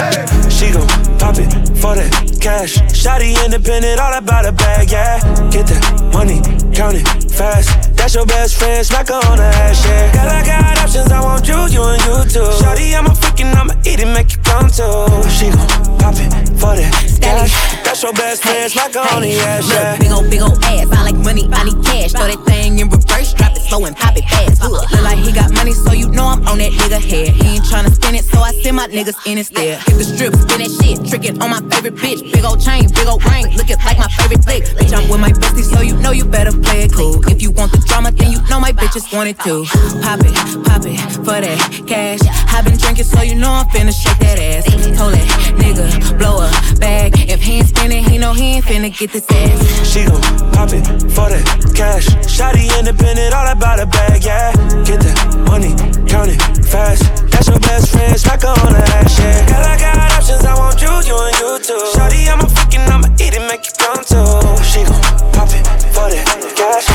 She 0.50 0.72
gon' 0.72 0.88
pop 1.20 1.36
it 1.36 1.51
for 1.79 1.96
that 1.96 2.39
cash. 2.39 2.77
Shotty 2.96 3.36
independent, 3.44 4.00
all 4.00 4.13
about 4.13 4.46
a 4.46 4.53
bag, 4.53 4.89
yeah. 4.89 5.20
Get 5.51 5.68
that 5.68 5.84
money, 6.13 6.39
count 6.79 6.95
it 6.95 7.03
fast. 7.29 7.91
That's 7.98 8.15
your 8.15 8.25
best 8.25 8.55
friend, 8.55 8.86
smack 8.86 9.09
her 9.09 9.19
on 9.27 9.38
the 9.38 9.43
ass, 9.43 9.83
yeah. 9.83 10.13
Girl, 10.15 10.31
I 10.31 10.45
got 10.45 10.77
options, 10.79 11.12
I 11.12 11.19
want 11.19 11.45
you, 11.45 11.59
you 11.67 11.83
and 11.83 12.00
you 12.07 12.15
too. 12.24 12.48
Shotty, 12.63 12.95
I'm 12.95 13.05
a 13.05 13.09
freaking, 13.09 13.51
I'ma 13.53 13.74
eat 13.83 14.00
it, 14.00 14.07
make 14.07 14.31
you 14.31 14.39
come 14.48 14.71
too. 14.71 15.12
She 15.27 15.51
gon' 15.51 15.67
pop 16.00 16.15
it 16.15 16.31
for 16.55 16.79
that 16.79 16.95
cash. 17.19 17.51
That's 17.83 18.01
your 18.01 18.13
best 18.13 18.43
friend, 18.43 18.71
smack 18.71 18.93
her 18.93 19.03
on 19.12 19.24
the 19.24 19.36
ass, 19.43 19.67
yeah. 19.67 19.91
Look, 19.91 20.00
big 20.00 20.12
ol' 20.12 20.29
big 20.31 20.41
ol' 20.41 20.63
ass. 20.63 20.88
I 20.95 21.03
like 21.03 21.19
money, 21.19 21.50
I 21.51 21.67
need 21.67 21.83
cash. 21.83 22.13
Throw 22.13 22.27
that 22.31 22.39
thing 22.48 22.79
in 22.79 22.88
reverse, 22.88 23.33
drop 23.33 23.51
it 23.51 23.59
slow 23.69 23.85
and 23.85 23.95
pop 23.95 24.17
it 24.17 24.25
fast. 24.25 24.62
Look, 24.62 24.89
look 24.91 25.03
like 25.03 25.19
he 25.19 25.32
got 25.32 25.53
money, 25.53 25.73
so 25.73 25.93
you 25.93 26.10
know 26.10 26.25
I'm 26.25 26.41
on 26.47 26.58
that 26.58 26.73
nigga 26.73 26.99
head. 26.99 27.29
He 27.29 27.55
ain't 27.55 27.65
tryna 27.65 27.93
spend 27.93 28.17
it, 28.17 28.25
so 28.25 28.39
I 28.41 28.51
send 28.62 28.75
my 28.75 28.88
niggas 28.88 29.15
in 29.29 29.38
instead. 29.38 29.79
Hit 29.86 29.95
the 29.97 30.03
strip, 30.03 30.34
spin 30.34 30.60
that 30.65 30.71
shit, 30.82 30.97
trick 31.08 31.23
it 31.29 31.41
on 31.41 31.49
my 31.53 31.62
favorite 31.69 31.95
bitch. 31.95 32.19
Big 32.34 32.43
ol' 32.43 32.58
chain, 32.58 32.89
big 32.89 33.08
ol' 33.08 33.21
ring, 33.29 33.45
looking 33.55 33.77
like 33.86 33.97
my 33.97 34.10
favorite 34.17 34.43
flick. 34.43 34.63
Bitch, 34.75 34.91
I'm 34.91 35.08
with 35.08 35.21
my 35.21 35.32
bestie, 35.32 35.63
so 35.63 35.82
you 35.82 35.95
know 36.01 36.12
you 36.12 36.25
better 36.25 36.51
play 36.51 36.89
it 36.89 36.93
cool. 36.93 37.21
If 37.29 37.41
you 37.41 37.51
want 37.51 37.71
the 37.71 37.79
drama, 37.86 38.12
then 38.12 38.32
you 38.32 38.41
know 38.49 38.60
my 38.60 38.73
bitches 38.73 39.05
want 39.13 39.29
it 39.29 39.38
too. 39.39 39.63
Pop 40.01 40.19
it, 40.25 40.34
pop 40.65 40.84
it 40.84 40.97
for 41.21 41.38
that 41.38 41.60
cash. 41.86 42.19
I 42.49 42.62
been 42.62 42.77
drinking, 42.77 43.05
so 43.05 43.21
you 43.21 43.36
know 43.36 43.51
I'm 43.51 43.67
finna 43.69 43.93
shake 43.93 44.17
that 44.19 44.39
ass. 44.39 44.65
Told 44.97 45.13
that 45.13 45.27
nigga 45.62 46.17
blow 46.17 46.41
a 46.41 46.49
bag. 46.79 47.13
If 47.29 47.41
he 47.41 47.62
ain't 47.62 47.67
spinning, 47.67 48.03
he 48.03 48.17
know 48.17 48.34
he 48.34 48.58
ain't 48.58 48.65
finna 48.65 48.89
get 48.97 49.12
this 49.13 49.29
ass. 49.29 49.60
She 49.86 50.05
gon' 50.05 50.21
pop 50.51 50.73
it 50.73 50.84
for 51.13 51.29
that 51.29 51.45
cash. 51.75 52.08
Shotty 52.25 52.67
independent, 52.79 53.34
all 53.34 53.45
about 53.60 53.80
a 53.82 53.86
bag, 53.86 54.24
yeah. 54.24 54.54
Get 54.88 55.02
that 55.02 55.36
money, 55.45 55.76
count 56.08 56.32
it 56.32 56.39
fast. 56.65 57.04
That's 57.30 57.50
your 57.50 57.60
best 57.60 57.91
friend, 57.91 58.17
smack 58.17 58.43
her 58.43 58.48
on 58.48 58.72
the 58.72 58.80
ass, 58.80 59.19
yeah. 59.19 59.45
Girl, 59.52 59.65
I 59.67 59.78
got 59.78 59.98
options, 60.15 60.45
I 60.45 60.56
want 60.56 60.82
you, 60.82 60.88
you 61.04 61.17
and 61.19 61.36
you 61.43 61.60
too. 61.60 61.76
Shotty, 61.91 62.32
I'm 62.32 62.39
a 62.39 62.48
freaking, 62.48 62.88
I'ma 62.88 63.12
eat 63.19 63.36
it, 63.36 63.43
make 63.52 63.67
you 63.67 63.76
come 63.76 64.00
too. 64.00 64.24
She 64.63 64.88
gon' 64.88 64.95
pop 65.36 65.52
it 65.52 65.67
for 65.91 66.08
that 66.08 66.24
cash. 66.56 66.88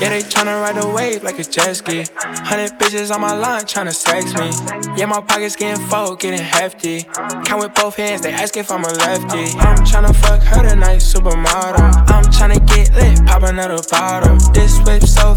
Yeah, 0.00 0.10
they 0.10 0.22
tryna 0.22 0.62
ride 0.62 0.76
the 0.76 0.88
wave 0.88 1.24
like 1.24 1.40
a 1.40 1.44
jet 1.44 1.74
ski. 1.74 2.04
Hundred 2.46 2.78
bitches 2.78 3.12
on 3.12 3.20
my 3.20 3.34
line 3.36 3.62
tryna 3.62 3.92
sex 3.92 4.32
me. 4.34 4.50
Yeah, 4.96 5.06
my 5.06 5.20
pockets 5.20 5.56
getting 5.56 5.84
full, 5.88 6.14
getting 6.14 6.40
hefty. 6.40 7.02
Count 7.44 7.62
with 7.62 7.74
both 7.74 7.96
hands, 7.96 8.22
they 8.22 8.32
ask 8.32 8.56
if 8.56 8.70
I'm 8.70 8.84
a 8.84 8.92
lefty. 8.92 9.58
I'm 9.58 9.78
tryna 9.78 10.14
fuck 10.14 10.40
her 10.42 10.68
tonight, 10.68 11.00
supermodel. 11.00 11.82
I'm 12.14 12.24
tryna 12.30 12.64
get 12.68 12.94
lit, 12.94 13.26
pop 13.26 13.42
another 13.42 13.82
bottle. 13.90 14.36
This 14.52 14.78
whip 14.86 15.02
so 15.02 15.34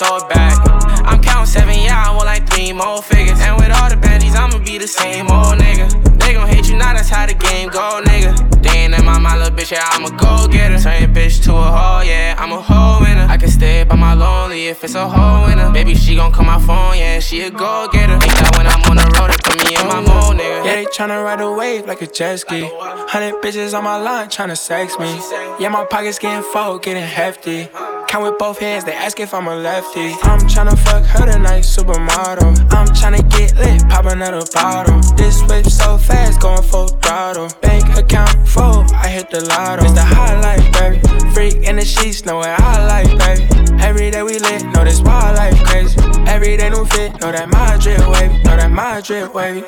throw 0.00 0.16
it 0.16 0.28
back. 0.30 0.56
I'm 1.04 1.20
counting 1.20 1.44
seven, 1.44 1.76
yeah, 1.78 2.04
I 2.06 2.10
want 2.16 2.24
like 2.24 2.48
three 2.48 2.72
more 2.72 3.02
figures. 3.02 3.38
And 3.40 3.56
with 3.60 3.70
all 3.70 3.90
the 3.90 3.98
bandies, 3.98 4.34
I'ma 4.34 4.58
be 4.64 4.78
the 4.78 4.88
same 4.88 5.28
old 5.28 5.60
nigga. 5.60 5.92
They 6.18 6.32
gon' 6.32 6.48
hate 6.48 6.70
you 6.70 6.78
now, 6.78 6.94
that's 6.94 7.10
how 7.10 7.26
the 7.26 7.34
game 7.34 7.68
go, 7.68 8.00
nigga. 8.04 8.32
They 8.62 8.70
ain't 8.70 8.98
in 8.98 9.04
my 9.04 9.18
mind, 9.18 9.40
little 9.40 9.54
bitch, 9.54 9.72
yeah, 9.72 9.84
I'm 9.92 10.06
a 10.06 10.10
go 10.16 10.48
getter. 10.48 10.78
Turn 10.78 11.02
your 11.02 11.10
bitch 11.12 11.44
to 11.44 11.52
a 11.52 11.62
hoe, 11.62 12.00
yeah, 12.00 12.34
I'm 12.38 12.50
a 12.52 12.60
hoe 12.60 13.04
winner. 13.04 13.26
I 13.28 13.36
can 13.36 13.50
stay 13.50 13.84
by 13.84 13.96
my 13.96 14.14
lonely 14.14 14.68
if 14.68 14.82
it's 14.84 14.94
a 14.94 15.06
hoe 15.06 15.46
winner. 15.46 15.70
Baby, 15.70 15.94
she 15.94 16.16
gon' 16.16 16.32
call 16.32 16.46
my 16.46 16.58
phone, 16.58 16.96
yeah, 16.96 17.20
she 17.20 17.42
a 17.42 17.50
go 17.50 17.86
getter. 17.92 18.14
Ain't 18.14 18.40
that 18.40 18.56
when 18.56 18.66
I'm 18.66 18.80
on 18.88 18.96
the 18.96 19.04
road, 19.20 19.28
they 19.28 19.36
put 19.44 19.56
me 19.60 19.76
in 19.76 19.86
my 19.86 20.00
mode, 20.00 20.40
nigga. 20.40 20.64
Yeah, 20.64 20.76
they 20.76 20.86
tryna 20.86 21.22
ride 21.22 21.42
a 21.42 21.52
wave 21.52 21.84
like 21.86 22.00
a 22.00 22.06
jet 22.06 22.36
ski. 22.38 22.70
Hundred 22.72 23.34
bitches 23.42 23.76
on 23.76 23.84
my 23.84 23.98
line 24.00 24.28
tryna 24.28 24.56
sex 24.56 24.98
me. 24.98 25.12
Yeah, 25.60 25.68
my 25.68 25.84
pockets 25.84 26.18
getting 26.18 26.42
full, 26.42 26.78
getting 26.78 27.02
hefty. 27.02 27.68
Count 28.10 28.24
with 28.24 28.38
both 28.40 28.58
hands, 28.58 28.82
they 28.82 28.92
ask 28.92 29.20
if 29.20 29.32
I'm 29.32 29.46
a 29.46 29.54
lefty. 29.54 30.10
I'm 30.24 30.40
tryna 30.40 30.76
fuck 30.76 31.04
her 31.04 31.30
tonight, 31.30 31.62
supermodel. 31.62 32.58
I'm 32.72 32.88
tryna 32.88 33.22
get 33.30 33.56
lit, 33.56 33.88
pop 33.88 34.06
another 34.06 34.44
bottle. 34.52 35.00
This 35.14 35.40
whip 35.44 35.64
so 35.66 35.96
fast, 35.96 36.40
going 36.40 36.60
full 36.64 36.88
throttle. 36.88 37.48
Bank 37.62 37.96
account 37.96 38.48
full, 38.48 38.84
I 38.94 39.06
hit 39.06 39.30
the 39.30 39.44
lotto. 39.44 39.84
It's 39.84 39.92
the 39.92 40.02
high 40.02 40.40
life, 40.40 40.72
baby. 40.72 40.98
Freak 41.32 41.62
in 41.68 41.76
the 41.76 41.84
sheets, 41.84 42.24
know 42.24 42.38
what 42.38 42.48
I 42.48 42.84
like, 42.84 43.16
baby. 43.16 43.80
Every 43.80 44.10
day 44.10 44.24
we 44.24 44.40
lit, 44.40 44.64
know 44.74 44.82
this 44.84 45.00
wild 45.02 45.36
life 45.36 45.62
crazy. 45.62 45.96
Every 46.26 46.56
day 46.56 46.68
new 46.68 46.84
fit, 46.86 47.12
know 47.20 47.30
that 47.30 47.48
my 47.48 47.76
drip 47.78 48.00
wavy, 48.08 48.42
know 48.42 48.56
that 48.56 48.72
my 48.72 49.00
drip 49.02 49.32
wavy. 49.32 49.60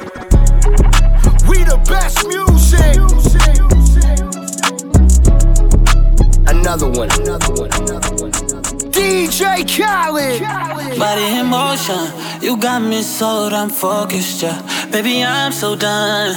We 1.48 1.62
the 1.62 1.78
best 1.86 2.26
music. 2.26 3.22
Another 6.62 6.88
one. 6.88 7.10
Another 7.20 7.52
one. 7.54 7.70
Another 7.72 8.22
one. 8.22 8.31
DJ 9.32 9.64
Khaled. 9.66 10.98
Body 10.98 11.38
in 11.38 11.46
motion, 11.46 12.42
you 12.42 12.54
got 12.58 12.82
me 12.82 13.00
so 13.00 13.48
damn 13.48 13.70
focused, 13.70 14.42
yeah. 14.42 14.60
Baby, 14.90 15.24
I'm 15.24 15.52
so 15.52 15.74
done 15.74 16.36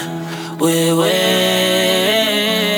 with 0.57 0.97
waiting. 0.97 2.74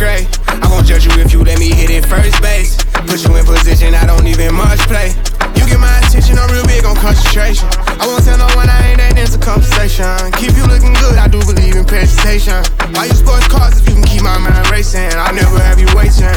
I 0.00 0.68
won't 0.70 0.86
judge 0.86 1.06
you 1.06 1.12
if 1.20 1.32
you 1.32 1.42
let 1.42 1.58
me 1.58 1.70
hit 1.74 1.90
it 1.90 2.06
first 2.06 2.40
base. 2.40 2.76
Put 3.10 3.24
you 3.24 3.34
in 3.34 3.44
position, 3.44 3.94
I 3.94 4.06
don't 4.06 4.26
even 4.28 4.54
much 4.54 4.78
play. 4.86 5.08
You 5.56 5.66
get 5.66 5.80
my 5.80 5.97
attention, 6.08 6.38
I'm 6.40 6.48
real 6.48 6.64
big 6.64 6.84
on 6.84 6.96
concentration. 6.96 7.68
I 8.00 8.08
won't 8.08 8.24
tell 8.24 8.40
no 8.40 8.48
one 8.56 8.68
I 8.68 8.80
ain't 8.88 8.98
that 8.98 9.20
into 9.20 9.36
conversation. 9.36 10.08
Keep 10.40 10.56
you 10.56 10.64
looking 10.64 10.96
good, 10.96 11.20
I 11.20 11.28
do 11.28 11.38
believe 11.44 11.76
in 11.76 11.84
presentation. 11.84 12.56
Why 12.96 13.12
you 13.12 13.16
sports 13.16 13.46
cars 13.52 13.76
if 13.76 13.84
you 13.84 13.94
can 13.94 14.08
keep 14.08 14.24
my 14.24 14.40
mind 14.40 14.56
racing. 14.72 15.12
I'll 15.12 15.36
never 15.36 15.60
have 15.60 15.76
you 15.76 15.88
waiting. 15.92 16.32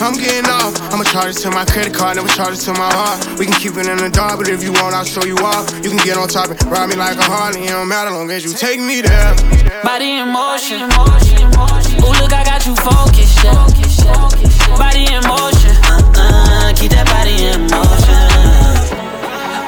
I'm 0.00 0.16
getting 0.16 0.48
off. 0.48 0.72
I'ma 0.88 1.04
charge 1.04 1.36
it 1.36 1.44
to 1.44 1.52
my 1.52 1.68
credit 1.68 1.92
card, 1.92 2.16
never 2.16 2.32
charge 2.32 2.56
it 2.56 2.64
to 2.64 2.72
my 2.72 2.88
heart. 2.88 3.20
We 3.36 3.44
can 3.44 3.56
keep 3.60 3.76
it 3.76 3.84
in 3.84 4.00
the 4.00 4.08
dark, 4.08 4.40
but 4.40 4.48
if 4.48 4.64
you 4.64 4.72
want, 4.72 4.96
I'll 4.96 5.04
show 5.04 5.24
you 5.28 5.36
off. 5.44 5.68
You 5.84 5.92
can 5.92 6.00
get 6.00 6.16
on 6.16 6.28
top 6.28 6.48
and 6.48 6.58
ride 6.72 6.88
me 6.88 6.96
like 6.96 7.20
a 7.20 7.26
Harley. 7.28 7.68
It 7.68 7.76
don't 7.76 7.88
matter 7.88 8.10
long 8.10 8.30
as 8.32 8.44
you 8.44 8.56
take 8.56 8.80
me 8.80 9.04
there. 9.04 9.36
Body 9.84 10.16
in 10.16 10.32
motion. 10.32 10.88
Ooh, 12.00 12.16
look, 12.16 12.32
I 12.32 12.42
got 12.48 12.64
you 12.64 12.74
focused, 12.80 13.44
yeah. 13.44 13.60
Body 14.80 15.04
in 15.04 15.20
motion. 15.28 15.76
Uh-uh, 15.84 16.72
keep 16.74 16.96
that 16.96 17.04
body 17.12 17.36
in 17.44 17.68
motion. 17.68 18.29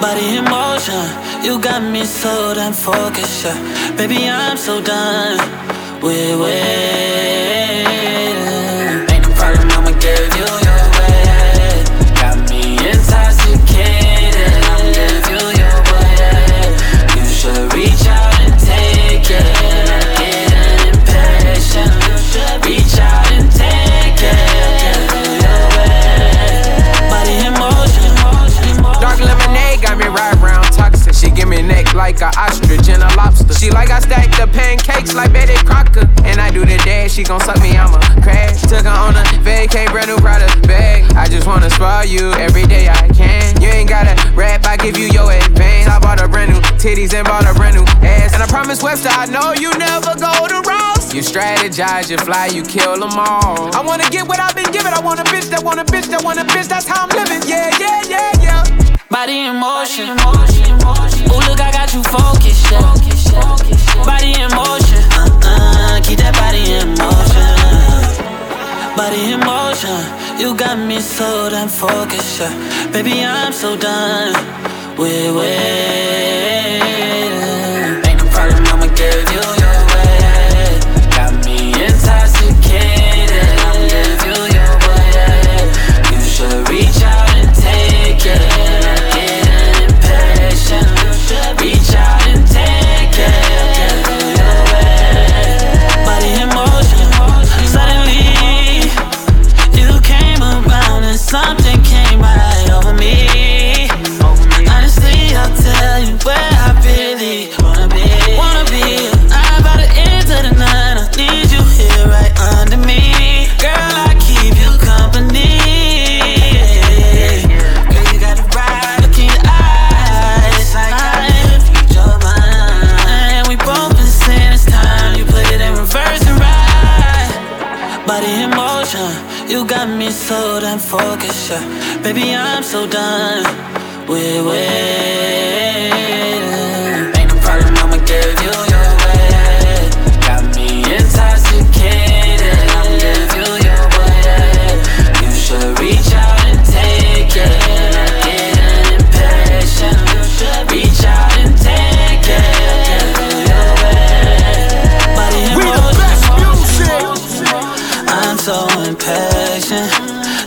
Body 0.03 0.37
in 0.37 0.45
motion. 0.45 1.45
You 1.45 1.61
got 1.61 1.81
me 1.81 2.05
so 2.05 2.55
damn 2.55 2.73
focused, 2.73 3.45
yeah. 3.45 3.97
Baby, 3.97 4.29
I'm 4.29 4.57
so 4.57 4.83
done 4.83 5.39
with 6.03 6.41
waiting. 6.41 7.52
Like 31.95 32.21
a 32.21 32.31
ostrich 32.39 32.89
and 32.89 33.03
a 33.03 33.11
lobster. 33.17 33.55
She 33.55 33.71
like 33.71 33.91
I 33.91 34.01
stack 34.01 34.31
the 34.37 34.47
pancakes 34.47 35.15
like 35.15 35.33
Betty 35.33 35.57
Crocker. 35.65 36.09
And 36.25 36.41
I 36.41 36.51
do 36.51 36.65
the 36.65 36.79
dash, 36.85 37.13
she 37.13 37.23
gon' 37.23 37.41
suck 37.41 37.61
me, 37.61 37.77
I'ma 37.77 38.01
crash. 38.23 38.63
Took 38.63 38.85
her 38.85 38.91
on 38.91 39.17
a 39.17 39.25
vacay, 39.45 39.91
brand 39.91 40.09
new 40.09 40.17
product 40.17 40.67
bag. 40.67 41.11
I 41.15 41.29
just 41.29 41.47
wanna 41.47 41.71
spoil 41.71 42.05
you 42.05 42.33
every 42.35 42.65
day 42.65 42.89
I 42.89 43.09
can. 43.09 43.61
You 43.61 43.69
ain't 43.69 43.89
gotta 43.89 44.15
rap, 44.35 44.65
I 44.67 44.77
give 44.77 44.97
you 44.97 45.07
your 45.09 45.31
advance. 45.33 45.89
I 45.89 45.99
bought 45.99 46.23
a 46.23 46.29
brand 46.29 46.53
new 46.53 46.61
titties 46.81 47.15
and 47.15 47.27
bought 47.27 47.47
a 47.47 47.55
brand 47.55 47.77
new 47.77 47.85
ass. 48.07 48.35
And 48.35 48.43
I 48.43 48.47
promise 48.47 48.83
Webster, 48.83 49.11
I 49.11 49.27
know 49.27 49.53
you 49.53 49.71
never 49.79 50.15
go 50.19 50.33
to 50.49 50.61
Ross. 50.69 51.13
You 51.13 51.21
strategize, 51.21 52.11
you 52.11 52.19
fly, 52.19 52.47
you 52.47 52.63
kill 52.63 52.99
them 52.99 53.19
all. 53.19 53.75
I 53.75 53.83
wanna 53.85 54.09
get 54.11 54.27
what 54.27 54.41
I've 54.41 54.55
been 54.55 54.71
given. 54.73 54.93
I 54.93 55.01
want 55.01 55.21
a 55.21 55.25
bitch 55.25 55.51
that 55.51 55.63
want 55.63 55.81
a 55.81 55.85
bitch 55.85 56.09
that 56.09 56.25
want 56.25 56.39
a 56.39 56.45
bitch. 56.45 56.69
That's 56.69 56.87
how 56.87 57.05
I'm 57.05 57.11
living. 57.11 57.43
Yeah, 57.49 57.71
yeah, 57.79 58.03
yeah, 58.09 58.32
yeah. 58.32 58.32
Body 59.13 59.41
in 59.41 59.57
motion. 59.57 60.09
Ooh, 60.09 61.41
look, 61.45 61.61
I 61.61 61.71
got 61.71 61.93
you 61.93 62.03
focused, 62.03 62.73
yeah. 62.73 62.81
Body 64.07 64.33
in 64.41 64.49
motion. 64.57 65.05
Uh-uh, 65.13 66.01
keep 66.03 66.19
that 66.19 66.33
body 66.41 66.65
in 66.81 66.97
motion. 66.97 67.53
Body 68.97 69.33
in 69.35 69.41
motion. 69.45 70.01
You 70.41 70.57
got 70.57 70.79
me 70.79 70.99
so 71.01 71.51
damn 71.51 71.69
focused, 71.69 72.41
yeah. 72.41 72.91
Baby, 72.91 73.23
I'm 73.23 73.53
so 73.53 73.77
done 73.77 74.33
with 74.97 75.37
waiting. 75.37 77.32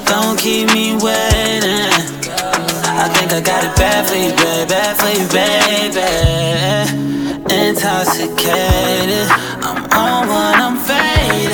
Don't 0.06 0.38
keep 0.38 0.68
me 0.74 0.94
waiting. 0.94 1.90
I 2.98 3.10
think 3.14 3.34
I 3.34 3.42
got 3.42 3.64
it 3.64 3.76
bad 3.76 4.08
for 4.08 4.16
you, 4.16 4.32
baby, 4.32 4.70
bad 4.70 4.96
for 4.98 5.10
you, 5.18 5.28
baby. 5.34 6.10
Intoxicated, 7.54 9.28
I'm 9.66 9.84
on 9.92 10.28
one, 10.28 10.56
I'm 10.66 10.78
faded. 10.78 11.52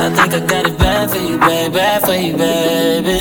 I 0.00 0.10
think 0.16 0.34
I 0.34 0.40
got 0.46 0.66
it 0.66 0.78
bad 0.78 1.10
for 1.10 1.18
you, 1.18 1.38
baby, 1.38 1.74
bad 1.74 2.02
for 2.02 2.14
you, 2.14 2.36
baby. 2.36 3.20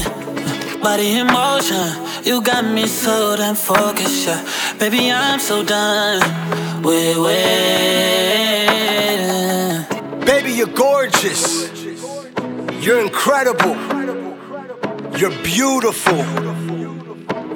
Body 0.82 1.18
in 1.18 1.28
motion, 1.28 1.88
you 2.24 2.42
got 2.42 2.66
me 2.66 2.88
so 2.88 3.36
damn 3.38 3.56
focused, 3.56 4.28
yeah. 4.28 4.44
Baby, 4.80 5.12
I'm 5.12 5.40
so 5.40 5.64
done 5.64 6.22
with 6.84 7.18
waiting. 7.18 8.64
Baby, 10.26 10.52
you're 10.52 10.68
gorgeous. 10.68 11.83
You're 12.84 13.00
incredible. 13.00 13.78
You're 15.18 15.32
beautiful. 15.42 16.18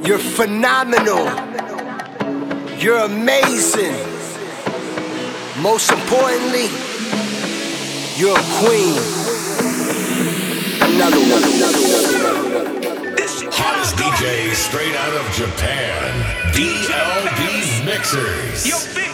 You're 0.01 0.19
phenomenal. 0.19 1.27
You're 2.79 2.99
amazing. 2.99 3.91
Most 5.61 5.91
importantly, 5.91 6.69
you're 8.15 8.39
a 8.39 8.47
queen. 8.63 8.95
Another 10.95 11.19
one. 11.19 11.43
Hottest 13.51 13.97
DJ 13.97 14.55
straight 14.55 14.95
out 14.95 15.13
of 15.13 15.29
Japan. 15.35 16.53
DLB 16.53 17.83
Mixers. 17.83 18.65
Yo, 18.65 18.77
Vic, 18.95 19.11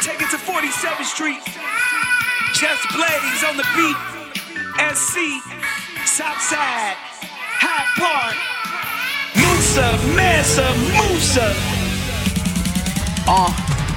take 0.00 0.22
it 0.22 0.30
to 0.30 0.38
47th 0.38 1.04
Street. 1.04 1.42
Just 2.54 2.88
Blaze 2.96 3.44
on 3.44 3.58
the 3.58 3.66
beat. 3.76 4.09
SC, 4.88 5.42
Southside, 6.06 6.96
Hyde 7.60 8.00
Park. 8.00 8.34
Musa, 9.36 9.98
Mansa, 10.16 10.74
Musa. 10.96 11.54
Uh, 13.28 13.52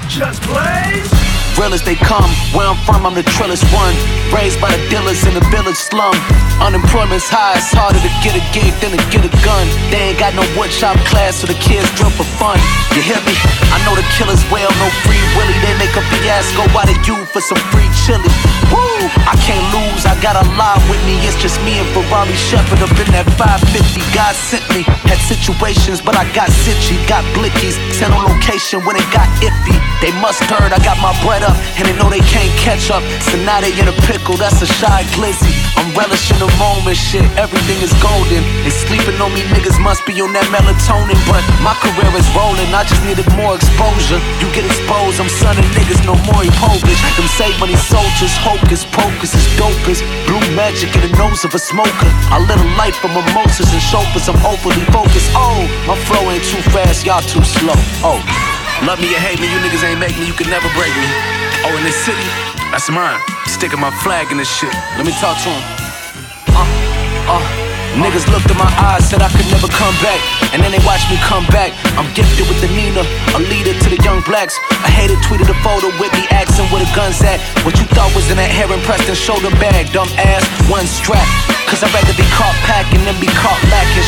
Just 0.08 0.42
Blaze. 0.42 1.33
Real 1.58 1.74
as 1.74 1.82
they 1.82 1.94
come. 1.94 2.28
Where 2.54 2.66
I'm 2.66 2.78
from, 2.86 3.06
I'm 3.06 3.14
the 3.14 3.26
trillest 3.36 3.64
one. 3.74 3.94
Raised 4.32 4.60
by 4.60 4.70
the 4.70 4.80
dealers 4.90 5.22
in 5.26 5.34
the 5.34 5.44
village 5.50 5.78
slum. 5.78 6.14
Unemployment's 6.62 7.28
high, 7.28 7.58
it's 7.58 7.70
harder 7.74 7.98
to 7.98 8.12
get 8.22 8.34
a 8.34 8.44
gig 8.54 8.74
than 8.82 8.94
to 8.94 9.00
get 9.10 9.22
a 9.22 9.32
gun. 9.42 9.66
They 9.90 10.14
ain't 10.14 10.18
got 10.18 10.34
no 10.34 10.42
wood 10.58 10.70
shop 10.70 10.98
class, 11.10 11.42
so 11.42 11.46
the 11.46 11.58
kids 11.58 11.86
drill 11.94 12.10
for 12.14 12.26
fun. 12.38 12.58
You 12.94 13.02
hear 13.02 13.20
me? 13.26 13.34
I 13.74 13.78
know 13.86 13.94
the 13.94 14.06
killers 14.14 14.42
well, 14.50 14.70
no 14.78 14.88
free 15.06 15.22
willy. 15.38 15.56
They 15.62 15.74
make 15.78 15.94
a 15.94 16.02
fiasco 16.10 16.66
out 16.74 16.90
of 16.90 16.98
you 17.06 17.18
for 17.30 17.42
some 17.42 17.60
free 17.70 17.90
chili. 18.06 18.30
Woo! 18.70 19.06
I 19.26 19.36
can't 19.44 19.64
lose, 19.74 20.06
I 20.06 20.14
got 20.22 20.38
a 20.38 20.46
lot 20.58 20.80
with 20.90 21.02
me. 21.06 21.18
It's 21.26 21.38
just 21.38 21.60
me 21.62 21.78
and 21.78 21.88
Ferrari 21.94 22.34
Shepherd 22.34 22.82
up 22.82 22.94
in 22.98 23.08
that 23.14 23.26
550. 23.38 24.00
God 24.14 24.34
sent 24.34 24.64
me. 24.74 24.82
Had 25.06 25.20
situations, 25.20 26.00
but 26.00 26.16
I 26.16 26.24
got 26.32 26.48
sitchy. 26.50 26.96
Got 27.06 27.22
blickies. 27.36 27.76
Sent 27.92 28.14
on 28.14 28.30
location 28.30 28.82
when 28.86 28.96
it 28.96 29.06
got 29.12 29.28
iffy. 29.44 29.76
They 30.00 30.10
must 30.20 30.42
heard 30.46 30.72
I 30.72 30.80
got 30.82 30.98
my 30.98 31.12
bread 31.22 31.43
up, 31.44 31.56
and 31.76 31.84
they 31.84 31.94
know 32.00 32.08
they 32.08 32.24
can't 32.24 32.50
catch 32.56 32.90
up. 32.90 33.04
So 33.20 33.36
now 33.44 33.60
they 33.60 33.70
in 33.76 33.86
a 33.86 33.96
pickle, 34.08 34.36
that's 34.40 34.64
a 34.64 34.66
shy 34.66 35.04
glizzy. 35.14 35.52
I'm 35.76 35.92
relishing 35.92 36.40
the 36.40 36.48
moment, 36.56 36.96
shit. 36.96 37.24
Everything 37.36 37.78
is 37.84 37.92
golden. 38.00 38.40
They 38.64 38.72
sleeping 38.72 39.20
on 39.20 39.30
me 39.36 39.44
niggas 39.52 39.76
must 39.78 40.02
be 40.08 40.16
on 40.24 40.32
that 40.32 40.48
melatonin. 40.48 41.20
But 41.28 41.44
my 41.60 41.76
career 41.84 42.08
is 42.16 42.26
rolling, 42.32 42.72
I 42.72 42.82
just 42.88 43.04
needed 43.04 43.28
more 43.36 43.54
exposure. 43.54 44.18
You 44.40 44.48
get 44.56 44.64
exposed, 44.64 45.20
I'm 45.20 45.28
sunning 45.28 45.68
niggas, 45.76 46.00
no 46.08 46.16
more 46.24 46.42
Polish. 46.58 47.00
Them 47.16 47.28
say 47.36 47.52
money 47.60 47.76
soldiers, 47.76 48.34
hocus 48.40 48.88
pocus 48.88 49.36
is 49.36 49.46
dopest. 49.60 50.02
Blue 50.26 50.42
magic 50.56 50.94
in 50.96 51.02
the 51.04 51.12
nose 51.20 51.44
of 51.44 51.54
a 51.54 51.60
smoker. 51.60 52.10
I 52.32 52.40
lit 52.40 52.58
a 52.58 52.68
light 52.80 52.96
for 52.96 53.08
mimosas 53.08 53.70
and 53.72 53.82
chauffeurs, 53.82 54.28
I'm 54.28 54.40
overly 54.44 54.84
focused. 54.88 55.30
Oh, 55.34 55.62
my 55.86 55.96
flow 56.08 56.30
ain't 56.30 56.44
too 56.44 56.62
fast, 56.70 57.04
y'all 57.04 57.22
too 57.22 57.44
slow. 57.44 57.76
Oh, 58.02 58.20
love 58.86 59.00
me 59.00 59.08
or 59.12 59.20
hate 59.20 59.40
me, 59.40 59.48
you 59.48 59.58
niggas 59.60 59.84
ain't 59.84 60.00
make 60.00 60.16
me, 60.18 60.26
you 60.26 60.36
can 60.36 60.48
never 60.48 60.68
break 60.76 60.92
me. 60.92 61.08
Oh, 61.64 61.76
in 61.76 61.84
this 61.84 61.96
city, 62.04 62.24
that's 62.70 62.88
mine. 62.90 63.20
Sticking 63.46 63.80
my 63.80 63.90
flag 64.04 64.30
in 64.30 64.36
this 64.36 64.50
shit. 64.50 64.72
Let 64.96 65.06
me 65.06 65.12
talk 65.20 65.36
to 65.42 65.48
him. 65.48 65.62
Uh, 66.52 67.40
uh. 67.40 67.64
Niggas 67.94 68.26
looked 68.26 68.50
in 68.50 68.58
my 68.58 68.66
eyes, 68.82 69.06
said 69.06 69.22
I 69.22 69.30
could 69.30 69.46
never 69.54 69.70
come 69.70 69.94
back. 70.02 70.18
And 70.50 70.58
then 70.58 70.74
they 70.74 70.82
watched 70.82 71.06
me 71.06 71.16
come 71.22 71.46
back. 71.54 71.70
I'm 71.94 72.10
gifted 72.18 72.42
with 72.50 72.58
the 72.58 72.66
Nina, 72.74 73.06
a 73.38 73.40
leader 73.46 73.70
to 73.70 73.86
the 73.86 74.02
young 74.02 74.18
blacks. 74.26 74.58
I 74.82 74.90
hated 74.90 75.22
tweeted 75.22 75.46
a 75.46 75.54
photo 75.62 75.94
with 76.02 76.10
me 76.10 76.26
asking 76.34 76.66
where 76.74 76.82
the 76.82 76.90
guns 76.90 77.22
at. 77.22 77.38
What 77.62 77.78
you 77.78 77.86
thought 77.94 78.10
was 78.10 78.26
in 78.34 78.36
that 78.42 78.50
Heron 78.50 78.82
Preston 78.82 79.14
shoulder 79.14 79.54
bag, 79.62 79.94
dumb 79.94 80.10
ass, 80.18 80.42
one 80.66 80.90
strap. 80.90 81.22
Cause 81.70 81.86
I'd 81.86 81.94
rather 81.94 82.14
be 82.18 82.26
caught 82.34 82.54
packing 82.66 83.02
than 83.06 83.14
be 83.22 83.30
caught 83.38 83.62
lacking 83.70 84.03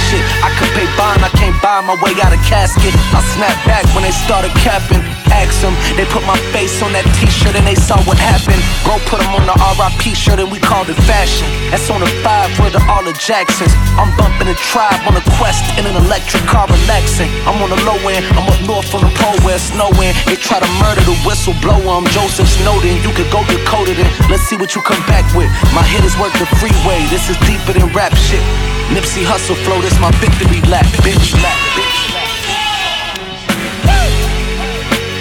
My 1.87 1.95
way 2.03 2.19
out 2.19 2.35
of 2.35 2.43
casket. 2.43 2.91
I 3.15 3.23
snapped 3.39 3.63
back 3.63 3.87
when 3.95 4.03
they 4.03 4.11
started 4.11 4.51
capping. 4.59 4.99
Ask 5.31 5.63
them, 5.63 5.71
they 5.95 6.03
put 6.11 6.27
my 6.27 6.35
face 6.51 6.83
on 6.83 6.91
that 6.99 7.07
t-shirt 7.15 7.55
and 7.55 7.63
they 7.63 7.79
saw 7.79 7.95
what 8.11 8.19
happened. 8.19 8.59
Bro 8.83 8.99
put 9.07 9.23
them 9.23 9.31
on 9.39 9.47
the 9.47 9.55
RIP 9.55 10.19
shirt 10.19 10.43
and 10.43 10.51
we 10.51 10.59
called 10.59 10.91
it 10.91 10.99
fashion. 11.07 11.47
That's 11.71 11.87
on 11.87 12.03
the 12.03 12.11
five 12.27 12.51
for 12.59 12.67
the 12.75 12.83
all 12.91 13.07
the 13.07 13.15
Jacksons. 13.23 13.71
I'm 13.95 14.11
bumping 14.19 14.51
a 14.51 14.59
tribe 14.59 14.99
on 15.07 15.15
a 15.15 15.23
quest 15.39 15.63
in 15.79 15.87
an 15.87 15.95
electric 15.95 16.43
car 16.51 16.67
relaxing. 16.67 17.31
I'm 17.47 17.63
on 17.63 17.71
the 17.71 17.79
low 17.87 17.99
end, 18.11 18.27
I'm 18.35 18.51
up 18.51 18.59
north 18.67 18.91
from 18.91 19.07
the 19.07 19.13
pole 19.23 19.39
where 19.47 19.55
it's 19.55 19.71
snowing. 19.71 20.11
They 20.27 20.35
try 20.35 20.59
to 20.59 20.71
murder 20.83 21.07
the 21.07 21.15
whistleblower, 21.23 22.03
I'm 22.03 22.07
Joseph 22.11 22.51
Snowden. 22.51 22.99
You 23.07 23.15
could 23.15 23.31
go 23.31 23.47
get 23.47 23.63
coded 23.63 24.03
in, 24.03 24.09
let's 24.27 24.43
see 24.51 24.59
what 24.59 24.75
you 24.75 24.83
come 24.83 25.03
back 25.07 25.27
with. 25.39 25.51
My 25.71 25.87
hitters 25.87 26.19
work 26.19 26.35
the 26.35 26.51
freeway, 26.59 27.07
this 27.15 27.31
is 27.31 27.39
deeper 27.47 27.79
than 27.79 27.95
rap 27.95 28.11
shit. 28.27 28.43
Nipsey 28.91 29.27
Hussle 29.27 29.59
flow, 29.67 29.83
this 29.83 29.99
my 29.99 30.11
victory 30.23 30.63
lap, 30.71 30.87
bitch. 31.03 31.35
Lap. 31.43 31.76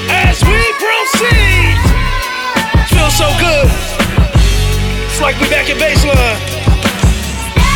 As 0.09 0.43
we 0.43 0.61
proceed, 0.81 1.77
feels 2.91 3.15
so 3.15 3.29
good. 3.39 3.69
It's 5.07 5.21
like 5.21 5.39
we 5.39 5.47
back 5.49 5.69
in 5.69 5.77
baseline. 5.77 6.39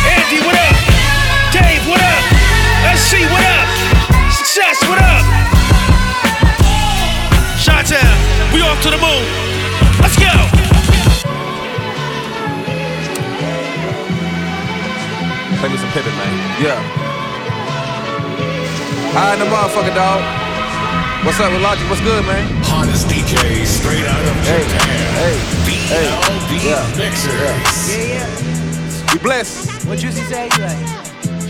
Andy, 0.04 0.40
what 0.44 0.56
up? 0.56 0.76
Dave, 1.52 1.82
what 1.88 2.00
up? 2.00 2.22
SC, 2.96 3.24
what 3.32 3.44
up? 3.44 3.68
Success, 4.32 4.80
what 4.88 4.98
up? 4.98 5.24
Shot 7.58 7.86
Town, 7.86 8.16
we 8.52 8.60
off 8.62 8.80
to 8.82 8.90
the 8.90 8.98
moon. 8.98 9.24
Let's 10.00 10.16
go. 10.16 10.32
Play 15.60 15.68
me 15.68 15.76
some 15.76 15.90
Pippin, 15.92 16.16
man. 16.16 16.62
Yeah. 16.62 17.09
Hi, 19.12 19.36
the 19.36 19.44
motherfucker, 19.44 19.94
dog. 19.94 20.20
What's 21.24 21.38
up 21.40 21.52
with 21.52 21.60
Logic? 21.62 21.84
What's 21.90 22.00
good, 22.00 22.24
man? 22.24 22.46
Hottest 22.64 23.06
DJ 23.08 23.66
straight 23.66 24.06
out 24.06 24.22
of 24.22 24.34
Hey, 24.46 24.62
Japan. 24.64 25.04
hey, 25.20 25.34
hey. 25.90 26.06
DLB 26.16 26.50
Yeah. 26.64 26.80
Mixers. 26.96 27.34
Yeah, 27.90 28.24
yeah. 28.24 29.12
We 29.12 29.18
blessed. 29.18 29.84
What 29.86 29.98
Juicy 29.98 30.22
say? 30.30 30.48
You 30.56 30.62
like, 30.64 30.80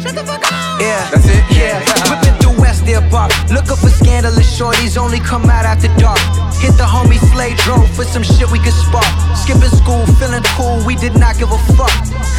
shut 0.02 0.14
the 0.16 0.24
fuck 0.24 0.42
up. 0.42 0.80
Yeah, 0.80 1.04
That's 1.12 1.28
it? 1.28 1.44
Yeah, 1.54 1.78
whipping 2.10 2.34
through 2.40 2.56
West 2.60 2.84
Deer 2.86 3.04
Park, 3.12 3.30
looking 3.52 3.76
for 3.76 3.90
scandalous 3.90 4.48
shorties. 4.48 4.96
Only 4.96 5.20
come 5.20 5.44
out 5.48 5.64
after 5.64 5.88
dark. 6.00 6.18
Hit 6.58 6.74
the 6.80 6.84
homie 6.88 7.20
Slade 7.32 7.56
drove 7.64 7.88
for 7.94 8.04
some 8.04 8.22
shit 8.24 8.50
we 8.50 8.58
could 8.58 8.74
spark. 8.74 9.06
Skipping 9.36 9.70
school, 9.76 10.04
feeling 10.18 10.42
cool. 10.56 10.80
We 10.84 10.96
did 10.96 11.14
not 11.16 11.38
give 11.38 11.52
a 11.52 11.58
fuck. 11.76 11.92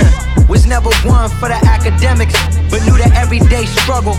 Was 0.50 0.66
never 0.68 0.90
one 1.08 1.30
for 1.40 1.48
the 1.48 1.60
academics, 1.70 2.34
but 2.70 2.84
knew 2.84 2.98
the 2.98 3.10
everyday 3.16 3.66
struggle. 3.66 4.18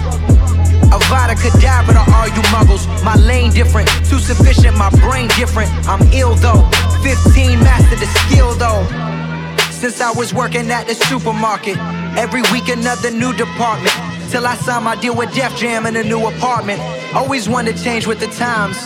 Avada 1.12 1.37
Kedavra 1.37 1.92
to 1.92 2.12
all 2.16 2.27
you 2.27 2.42
muggles. 2.48 2.88
My 3.05 3.16
lane 3.16 3.53
different, 3.53 3.87
too 4.09 4.18
sufficient, 4.18 4.79
my 4.79 4.88
brain 5.05 5.29
different. 5.37 5.70
I'm 5.87 6.01
ill 6.12 6.35
though. 6.37 6.64
15 7.03 7.61
mastered 7.61 7.98
the 7.98 8.07
skill 8.07 8.55
though. 8.55 8.83
Since 9.70 10.01
I 10.01 10.11
was 10.12 10.33
working 10.33 10.70
at 10.70 10.87
the 10.87 10.94
supermarket, 10.94 11.77
every 12.16 12.40
week 12.51 12.68
another 12.68 13.11
new 13.11 13.35
department. 13.35 13.94
Till 14.31 14.46
I 14.46 14.55
signed 14.55 14.87
my 14.87 14.96
deal 14.96 15.14
with 15.14 15.35
Def 15.35 15.55
Jam 15.55 15.85
in 15.85 15.96
a 15.96 16.03
new 16.03 16.27
apartment. 16.27 16.81
Always 17.14 17.46
wanted 17.46 17.77
to 17.77 17.85
change 17.85 18.07
with 18.07 18.18
the 18.18 18.29
times. 18.29 18.79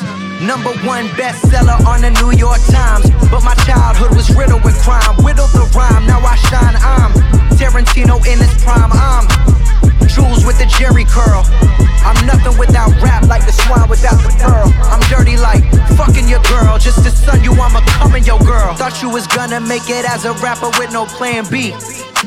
Number 0.43 0.71
one 0.83 1.07
bestseller 1.15 1.79
on 1.87 2.03
the 2.03 2.11
New 2.11 2.33
York 2.37 2.59
Times. 2.67 3.09
But 3.31 3.45
my 3.45 3.55
childhood 3.63 4.17
was 4.17 4.35
riddled 4.35 4.65
with 4.65 4.75
crime. 4.83 5.15
Whittled 5.23 5.51
the 5.51 5.71
rhyme, 5.77 6.05
now 6.09 6.19
I 6.19 6.35
shine. 6.51 6.75
I'm 6.75 7.13
Tarantino 7.55 8.19
in 8.27 8.39
his 8.41 8.53
prime. 8.65 8.91
I'm 8.91 9.29
Jules 10.05 10.45
with 10.45 10.59
the 10.59 10.67
Jerry 10.67 11.05
curl. 11.05 11.45
I'm 12.07 12.19
nothing 12.27 12.57
without 12.59 12.91
rap, 13.03 13.27
like 13.27 13.45
the 13.47 13.53
swine 13.53 13.89
without 13.89 14.23
the 14.23 14.31
pearl. 14.39 14.73
I'm 14.93 15.01
dirty 15.11 15.37
like 15.37 15.65
fucking 15.97 16.29
your 16.29 16.43
girl. 16.43 16.79
Just 16.79 17.03
to 17.05 17.11
son 17.11 17.43
you, 17.43 17.53
I'ma 17.53 17.81
come 17.99 18.15
in 18.15 18.25
your 18.25 18.39
girl. 18.41 18.75
Thought 18.75 19.03
you 19.03 19.11
was 19.11 19.27
gonna 19.27 19.61
make 19.61 19.91
it 19.91 20.05
as 20.05 20.25
a 20.25 20.33
rapper 20.35 20.71
with 20.79 20.93
no 20.93 21.07
plan 21.07 21.45
B. 21.51 21.75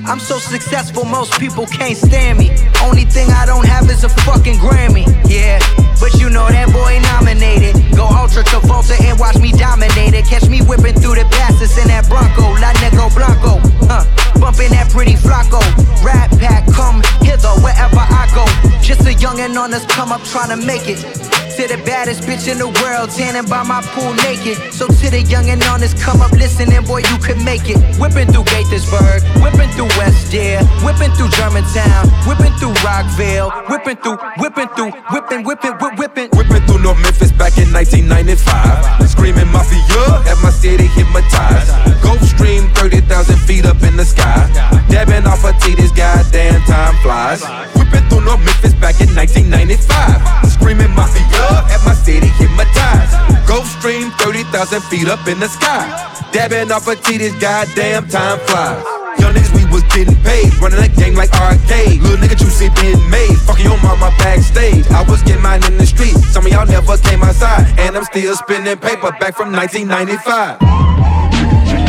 I'm 0.06 0.20
so 0.20 0.38
successful, 0.38 1.06
most 1.06 1.40
people 1.40 1.66
can't 1.66 1.98
stand 1.98 2.38
me. 2.40 2.50
Only 2.82 3.06
thing 3.06 3.30
I 3.30 3.46
don't 3.46 3.66
have 3.66 3.90
is 3.90 4.04
a 4.04 4.10
fucking 4.10 4.56
Grammy. 4.56 5.06
Yeah, 5.30 5.60
but 6.00 6.14
you 6.20 6.30
know 6.30 6.48
that 6.48 6.72
boy 6.72 7.00
nominated. 7.14 7.76
Go 7.96 8.06
ultra 8.06 8.44
Travolta 8.44 9.00
and 9.02 9.20
watch 9.20 9.38
me 9.38 9.52
dominate 9.52 10.14
it. 10.14 10.26
Catch 10.26 10.50
me 10.50 10.62
whipping 10.62 10.96
through 10.96 11.16
the 11.16 11.26
passes 11.32 11.78
in 11.78 11.88
that 11.88 12.08
Bronco, 12.08 12.54
La 12.62 12.74
Negro 12.82 13.14
Blanco. 13.14 13.60
Huh, 13.86 14.06
bumping 14.40 14.72
that 14.72 14.90
pretty 14.90 15.14
Flacko. 15.14 15.62
Rat 16.04 16.32
pack, 16.40 16.66
come 16.72 17.02
hither 17.22 17.54
wherever 17.62 18.00
I 18.00 18.30
go. 18.34 18.46
Just 18.82 19.02
a 19.02 19.14
youngin' 19.14 19.58
on 19.58 19.72
this 19.72 19.86
come 19.86 20.12
up 20.12 20.24
trying 20.24 20.50
to 20.50 20.66
make 20.66 20.88
it. 20.88 21.29
To 21.60 21.68
the 21.68 21.84
baddest 21.84 22.24
bitch 22.24 22.48
in 22.48 22.56
the 22.56 22.72
world, 22.80 23.12
tanning 23.12 23.44
by 23.52 23.68
my 23.68 23.84
pool 23.92 24.16
naked. 24.24 24.56
So 24.72 24.88
to 24.88 25.08
the 25.12 25.20
youngin' 25.28 25.60
on 25.68 25.84
this 25.84 25.92
come 25.92 26.24
up 26.24 26.32
listening, 26.32 26.88
boy, 26.88 27.04
you 27.04 27.18
could 27.20 27.36
make 27.44 27.68
it. 27.68 27.76
Whipping 28.00 28.32
through 28.32 28.48
Gaithersburg, 28.48 29.20
whipping 29.44 29.68
through 29.76 29.92
West 30.00 30.32
Deer, 30.32 30.64
whipping 30.88 31.12
through 31.20 31.28
Germantown, 31.36 32.08
whipping 32.24 32.56
through 32.64 32.72
Rockville, 32.80 33.52
whipping 33.68 34.00
through, 34.00 34.16
whipping 34.40 34.72
through, 34.72 34.96
whipping, 35.12 35.44
whipping, 35.44 35.76
whip, 35.84 36.00
whipping. 36.00 36.30
Whipping 36.32 36.64
through 36.64 36.80
North 36.80 37.04
Memphis 37.04 37.36
back 37.36 37.60
in 37.60 37.68
1995. 37.76 39.12
Screaming 39.12 39.52
mafia, 39.52 40.32
at 40.32 40.40
my 40.40 40.56
city 40.56 40.88
hypnotized. 40.88 41.76
Gulf 42.00 42.24
Stream, 42.24 42.72
30,000 42.80 43.36
feet 43.36 43.68
up 43.68 43.84
in 43.84 44.00
the 44.00 44.08
sky. 44.08 44.48
Dabbing 44.88 45.28
off 45.28 45.44
a 45.44 45.52
titties, 45.60 45.92
goddamn 45.92 46.64
time 46.64 46.96
flies. 47.04 47.44
Whipping 47.76 48.08
through 48.08 48.24
North 48.24 48.40
Memphis 48.48 48.72
back 48.80 49.04
in 49.04 49.12
1995. 49.12 50.48
Screaming 50.56 50.96
mafia, 50.96 51.49
at 51.50 51.82
my 51.86 51.94
city 51.94 52.28
hypnotized. 52.28 53.16
Gulf 53.48 53.68
Stream, 53.80 54.12
30,000 54.22 54.82
feet 54.90 55.08
up 55.08 55.28
in 55.28 55.40
the 55.40 55.48
sky. 55.48 55.88
Dabbing 56.32 56.72
off 56.72 56.88
a 56.88 56.96
titties, 56.96 57.34
goddamn 57.42 58.08
time 58.08 58.40
flies. 58.46 58.84
Young 59.20 59.34
niggas, 59.34 59.54
we 59.58 59.66
was 59.74 59.84
getting 59.90 60.16
paid, 60.22 60.54
running 60.62 60.80
that 60.80 60.96
game 60.96 61.16
like 61.16 61.34
arcade. 61.34 62.02
Little 62.02 62.18
nigga, 62.18 62.38
juicy 62.38 62.70
been 62.78 63.02
made, 63.10 63.36
fucking 63.50 63.66
your 63.66 63.82
mama 63.82 64.14
backstage. 64.22 64.86
I 64.92 65.02
was 65.10 65.24
getting 65.24 65.42
mine 65.42 65.66
in 65.66 65.78
the 65.78 65.86
street, 65.86 66.16
some 66.30 66.46
of 66.46 66.52
y'all 66.52 66.68
never 66.68 66.98
came 66.98 67.24
outside, 67.24 67.66
and 67.80 67.98
I'm 67.98 68.06
still 68.06 68.36
spinning 68.36 68.78
paper 68.78 69.12
back 69.20 69.36
from 69.36 69.52
1995. 69.52 70.60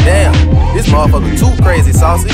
Damn, 0.03 0.33
this 0.75 0.87
motherfucker 0.89 1.39
too 1.39 1.63
crazy, 1.63 1.93
saucy. 1.93 2.31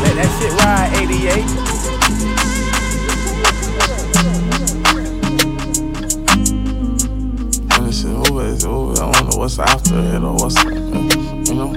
Let 0.00 0.14
that 0.16 0.30
shit 0.40 0.52
ride, 0.64 0.90
88. 0.96 1.69
What's 9.40 9.58
after 9.58 9.98
it 9.98 10.22
or 10.22 10.34
what's, 10.34 10.62
you 10.64 11.54
know. 11.54 11.72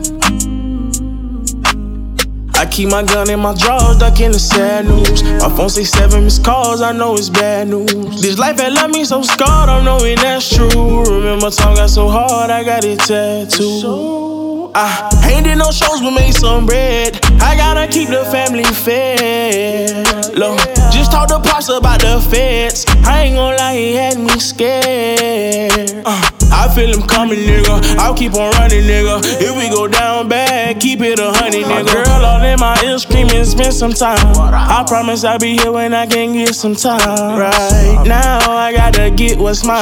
I 2.56 2.66
keep 2.70 2.90
my 2.90 3.04
gun 3.04 3.30
in 3.30 3.40
my 3.40 3.56
drawers, 3.56 4.00
ducking 4.00 4.34
the 4.34 4.40
sad 4.40 4.84
news. 4.86 5.24
My 5.24 5.48
phone 5.56 5.70
say 5.70 5.86
seven 5.86 6.26
missed 6.26 6.44
calls, 6.44 6.82
I 6.82 6.92
know 6.92 7.14
it's 7.14 7.30
bad 7.30 7.70
news. 7.70 8.22
This 8.22 8.38
life 8.38 8.60
had 8.60 8.74
left 8.74 8.94
me 8.94 9.06
so 9.06 9.22
scarred, 9.22 9.70
I'm 9.70 9.86
knowing 9.86 10.18
that's 10.18 10.54
true. 10.54 11.06
Remember, 11.06 11.50
time 11.52 11.76
got 11.76 11.90
so 11.90 12.10
hard, 12.10 12.52
I 12.52 12.66
got 12.66 12.84
it 12.84 13.00
tattooed. 13.00 14.72
I 14.76 15.32
ain't 15.32 15.46
did 15.46 15.58
no 15.58 15.72
shows, 15.72 16.02
but 16.02 16.12
made 16.12 16.34
some 16.34 16.66
bread. 16.66 17.18
I 17.40 17.56
gotta 17.56 17.88
keep 17.88 18.10
the 18.10 18.26
family 18.26 18.66
fed. 18.66 20.36
Look, 20.36 20.60
just 20.92 21.14
talk 21.14 21.30
to 21.30 21.40
pops 21.40 21.70
about 21.70 22.02
the 22.02 22.20
feds. 22.30 22.84
I 23.06 23.24
ain't 23.24 23.38
gonna 23.38 23.56
lie, 23.56 23.76
he 23.78 23.94
had 23.96 24.20
me 24.20 24.38
scared. 24.40 26.04
Uh, 26.06 26.43
I 26.54 26.70
feel 26.74 26.94
him 26.94 27.06
coming, 27.08 27.40
nigga. 27.40 27.98
I'll 27.98 28.16
keep 28.16 28.34
on 28.36 28.52
running, 28.54 28.84
nigga. 28.84 29.20
If 29.42 29.56
we 29.58 29.70
go 29.70 29.88
down 29.88 30.30
bad, 30.30 30.80
keep 30.80 31.02
it 31.02 31.20
a 31.20 31.32
honey, 31.34 31.64
nigga. 31.64 31.86
My 31.86 32.04
Girl 32.04 32.26
all 32.26 32.44
in 32.44 32.60
my 32.60 32.80
ear 32.86 32.98
screaming, 33.00 33.44
spend 33.46 33.74
some 33.74 33.92
time. 33.92 34.18
I 34.38 34.84
promise 34.88 35.24
I'll 35.24 35.40
be 35.40 35.58
here 35.58 35.72
when 35.72 35.94
I 35.94 36.06
can 36.06 36.34
get 36.34 36.56
some 36.56 36.76
time. 36.76 37.40
Right 37.40 38.04
now, 38.06 38.40
I 38.52 38.72
gotta 38.72 39.10
get 39.10 39.38
what's 39.40 39.66
mine. 39.66 39.82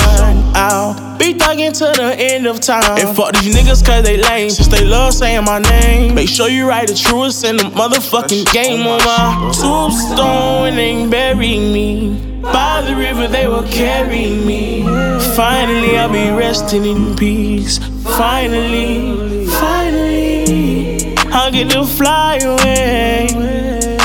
I'll 0.56 1.18
be 1.18 1.34
thugging 1.34 1.74
to 1.78 2.02
the 2.02 2.16
end 2.18 2.48
of 2.48 2.60
time. 2.62 2.98
And 2.98 3.16
fuck 3.16 3.34
these 3.34 3.56
niggas 3.56 3.86
cause 3.86 4.04
they 4.04 4.18
lame. 4.18 4.50
Since 4.50 4.70
they 4.70 4.86
love 4.86 5.14
saying 5.14 5.44
my 5.46 5.60
name. 5.60 6.16
Make 6.16 6.30
sure 6.30 6.50
you 6.50 6.68
write 6.68 6.88
the 6.88 6.96
truest 6.96 7.44
in 7.44 7.58
the 7.58 7.64
motherfucking 7.64 8.52
game 8.52 8.88
on 8.88 9.00
my 9.04 9.52
tombstone 9.54 10.78
and 10.80 11.12
bury 11.12 11.58
me. 11.60 12.31
By 12.42 12.82
the 12.82 12.96
river 12.96 13.28
they 13.28 13.48
will 13.48 13.64
carry 13.64 14.30
me. 14.32 14.84
Finally 15.36 15.98
I'll 15.98 16.12
be 16.12 16.30
resting 16.32 16.86
in 16.86 17.16
peace. 17.16 17.78
Finally, 18.04 19.46
finally, 19.46 21.16
I'll 21.32 21.52
get 21.52 21.70
to 21.72 21.86
fly 21.86 22.38
away. 22.38 23.28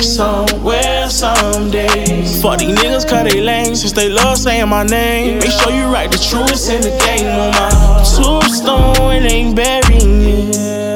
Somewhere, 0.03 1.09
someday. 1.09 2.25
Fuck 2.43 2.59
these 2.59 2.77
niggas 2.77 3.09
cause 3.09 3.33
they 3.33 3.41
lame 3.41 3.75
since 3.75 3.93
they 3.93 4.09
love 4.09 4.37
saying 4.37 4.69
my 4.69 4.85
name. 4.85 5.39
Make 5.39 5.51
sure 5.51 5.73
you 5.73 5.87
write 5.87 6.13
the 6.13 6.19
truest 6.19 6.71
in 6.71 6.83
the 6.83 6.91
game 7.05 7.27
on 7.27 7.51
my 7.53 8.05
tombstone 8.17 9.25
and 9.25 9.57
burying 9.57 10.19
me. 10.19 10.53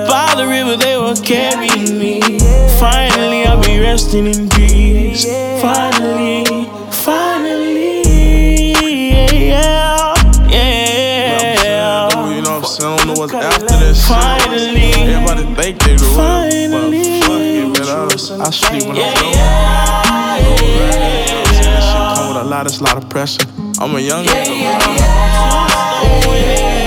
By 0.06 0.34
the 0.36 0.46
river 0.46 0.76
they 0.76 0.96
will 0.96 1.16
carry 1.16 1.70
me. 1.90 2.20
Finally 2.78 3.44
I'll 3.46 3.62
be 3.62 3.80
resting 3.80 4.26
in 4.26 4.48
peace. 4.50 5.24
Finally, 5.60 6.59
know 13.14 13.22
I'm 13.22 13.28
saying? 13.28 13.44
I 13.44 13.58
don't 13.58 13.66
know 13.66 13.70
what's 13.70 13.70
after 13.70 13.78
this. 13.78 14.08
Finally, 14.08 14.92
Everybody 14.92 15.44
think 15.54 15.78
they 15.80 15.94
the 15.96 16.04
real. 16.04 16.16
But 16.70 16.90
fuck 17.24 17.40
it, 17.40 17.66
man. 17.66 17.88
I, 17.88 18.46
I 18.46 18.50
sleep 18.50 18.84
when 18.86 18.96
I'm 18.96 19.14
drunk. 19.14 19.36
This 21.46 21.84
shit 21.86 22.16
come 22.16 22.28
with 22.28 22.36
a 22.36 22.44
lot, 22.44 22.66
it's 22.66 22.80
a 22.80 22.84
lot 22.84 22.96
of 22.96 23.08
pressure. 23.08 23.46
I'm 23.78 23.94
a 23.94 24.00
young 24.00 24.24
nigga, 24.24 24.50
man. 24.60 24.80
I 24.82 26.79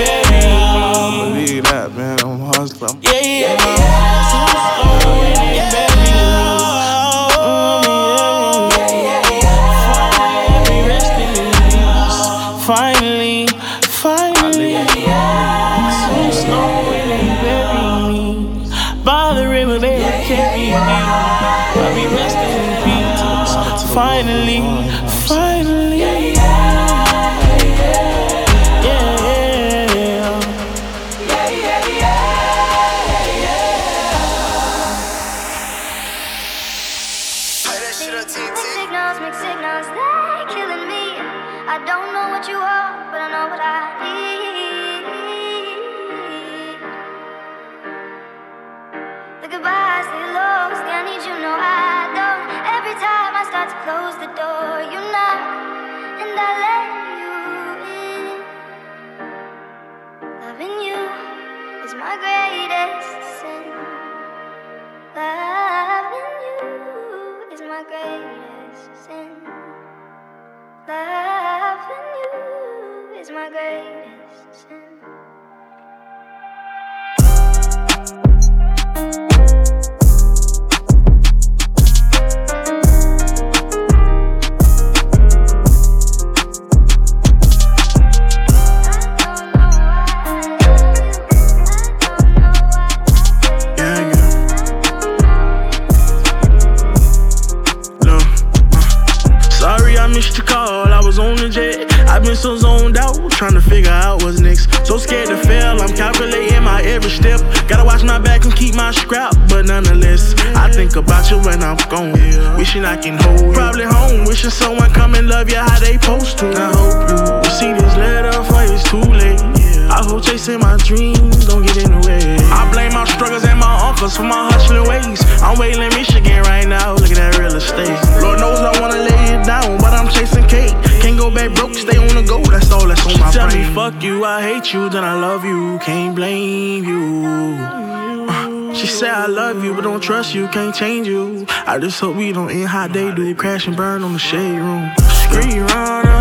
you. 141.14 141.46
I 141.48 141.78
just 141.78 142.00
hope 142.00 142.16
we 142.16 142.32
don't 142.32 142.50
end 142.50 142.68
how 142.68 142.88
they 142.88 143.14
do, 143.14 143.34
crash 143.34 143.66
and 143.66 143.76
burn 143.76 144.02
on 144.02 144.12
the 144.12 144.18
shade 144.18 144.58
room. 144.58 144.90
Screen 145.24 145.62
runner, 145.72 146.20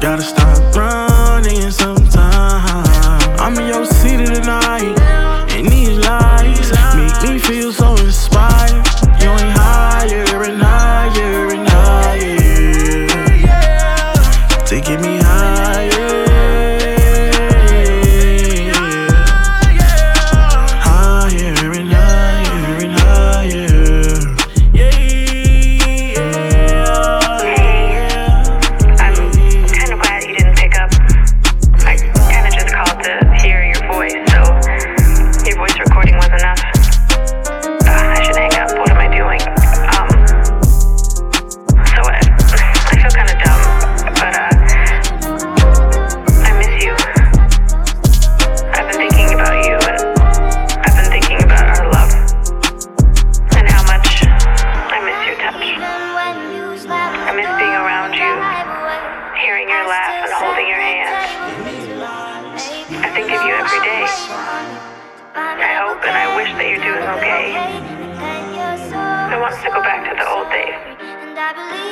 gotta 0.00 0.22
stop 0.22 0.58
running 0.74 1.70
sometime. 1.70 3.20
I'm 3.38 3.54
in 3.60 3.66
your 3.68 3.86
city 3.86 4.24
tonight, 4.24 4.98
and 5.54 5.66
these 5.68 5.96
lights 6.06 6.70
make 6.98 7.16
me 7.24 7.38
feel 7.38 7.72
so 7.72 7.88
inspired. 7.96 8.84
You 9.22 9.30
ain't 9.30 9.56
higher 9.62 10.42
and 10.48 10.60
higher 10.60 10.71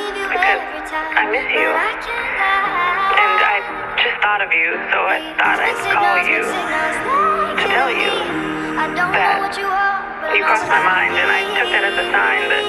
because 0.09 0.61
I 0.91 1.29
miss 1.29 1.45
you. 1.53 1.69
And 1.69 3.37
I 3.41 3.61
just 4.01 4.17
thought 4.21 4.41
of 4.41 4.49
you, 4.53 4.73
so 4.89 5.05
I 5.05 5.21
thought 5.37 5.59
I'd 5.61 5.77
call 5.93 6.17
you 6.25 6.41
to 6.41 7.65
tell 7.69 7.91
you 7.93 8.09
that 9.13 9.53
you 10.33 10.41
crossed 10.43 10.65
my 10.67 10.81
mind, 10.81 11.13
and 11.13 11.29
I 11.29 11.41
took 11.53 11.69
that 11.69 11.83
as 11.85 11.95
a 11.99 12.05
sign 12.09 12.41
that 12.49 12.65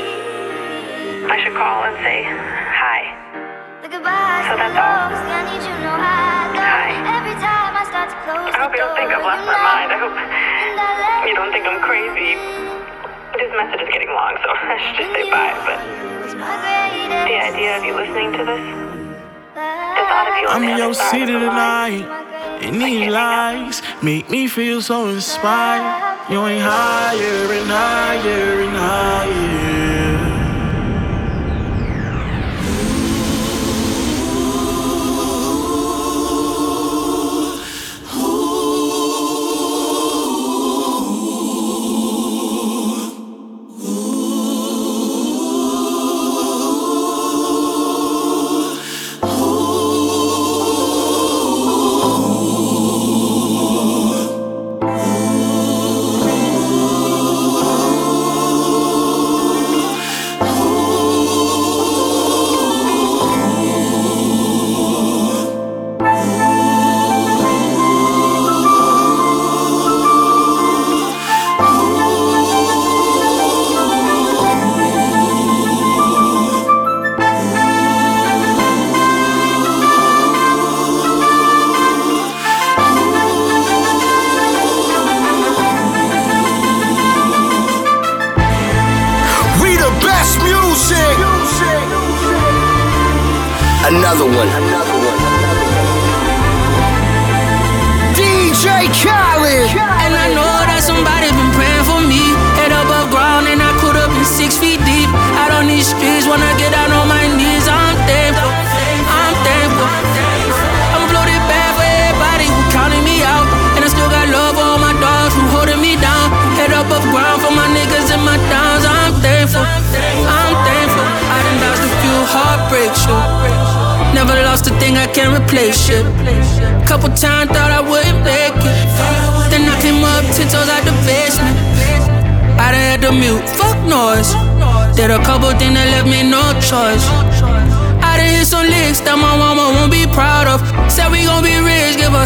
I 1.32 1.36
should 1.40 1.54
call 1.56 1.84
and 1.88 1.96
say 2.04 2.24
hi. 2.26 3.14
So 3.82 4.56
that's 4.58 4.76
all. 4.76 5.08
Hi. 6.60 6.92
I 8.52 8.58
hope 8.60 8.72
you 8.72 8.82
don't 8.82 8.96
think 8.96 9.10
I've 9.10 9.24
lost 9.24 9.46
my 9.46 9.56
mind. 9.56 9.88
I 9.92 9.98
hope 10.02 10.14
you 11.26 11.34
don't 11.34 11.52
think 11.52 11.64
I'm 11.66 11.80
crazy. 11.80 12.36
This 13.52 13.58
message 13.58 13.82
is 13.82 13.88
getting 13.92 14.08
long, 14.08 14.34
so 14.42 14.48
I 14.54 14.78
should 14.80 15.04
just 15.04 15.12
say 15.12 15.30
bye. 15.30 15.52
But 15.68 15.78
the 17.28 17.36
idea 17.36 17.76
of 17.76 17.84
you 17.84 17.94
listening 17.94 18.32
to 18.32 18.44
this, 18.48 18.64
the 19.52 20.04
thought 20.08 20.26
of 20.26 20.40
you 20.40 20.48
on 20.48 20.62
I'm 20.62 20.70
in 20.70 20.78
your 20.78 20.94
city 20.94 21.32
tonight, 21.32 22.08
and 22.62 22.80
these 22.80 23.12
lights 23.12 23.82
make 24.02 24.30
me 24.30 24.48
feel 24.48 24.80
so 24.80 25.08
inspired. 25.08 26.32
You 26.32 26.46
ain't 26.46 26.62
higher 26.62 27.52
and 27.52 27.70
higher 27.70 28.62
and 28.62 28.76
higher. 28.76 29.61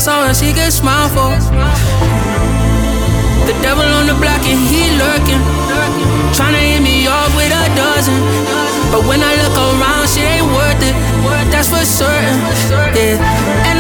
All 0.08 0.32
she 0.32 0.52
can 0.52 0.70
smile 0.70 1.08
for. 1.10 1.34
The 3.46 3.54
devil 3.62 3.86
on 3.98 4.06
the 4.06 4.14
block 4.14 4.42
and 4.46 4.60
he 4.70 4.90
lurking. 4.98 5.42
Tryna 6.34 6.62
hit 6.62 6.82
me 6.82 7.06
off 7.06 7.34
with 7.34 7.50
a 7.50 7.66
dozen. 7.74 8.14
But 8.90 9.02
when 9.06 9.20
I 9.22 9.34
look 9.42 9.56
around, 9.56 10.06
she 10.08 10.22
ain't 10.22 10.46
worth 10.46 10.82
it. 10.82 10.94
That's 11.50 11.68
for 11.68 11.82
certain. 11.82 12.38
Yeah. 12.94 13.18
And 13.68 13.75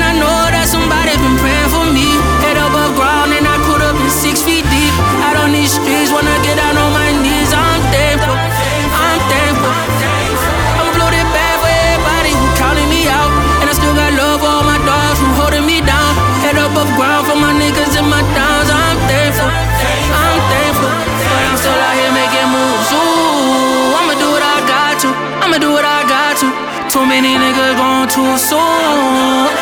too 28.16 28.38
soon. 28.38 29.52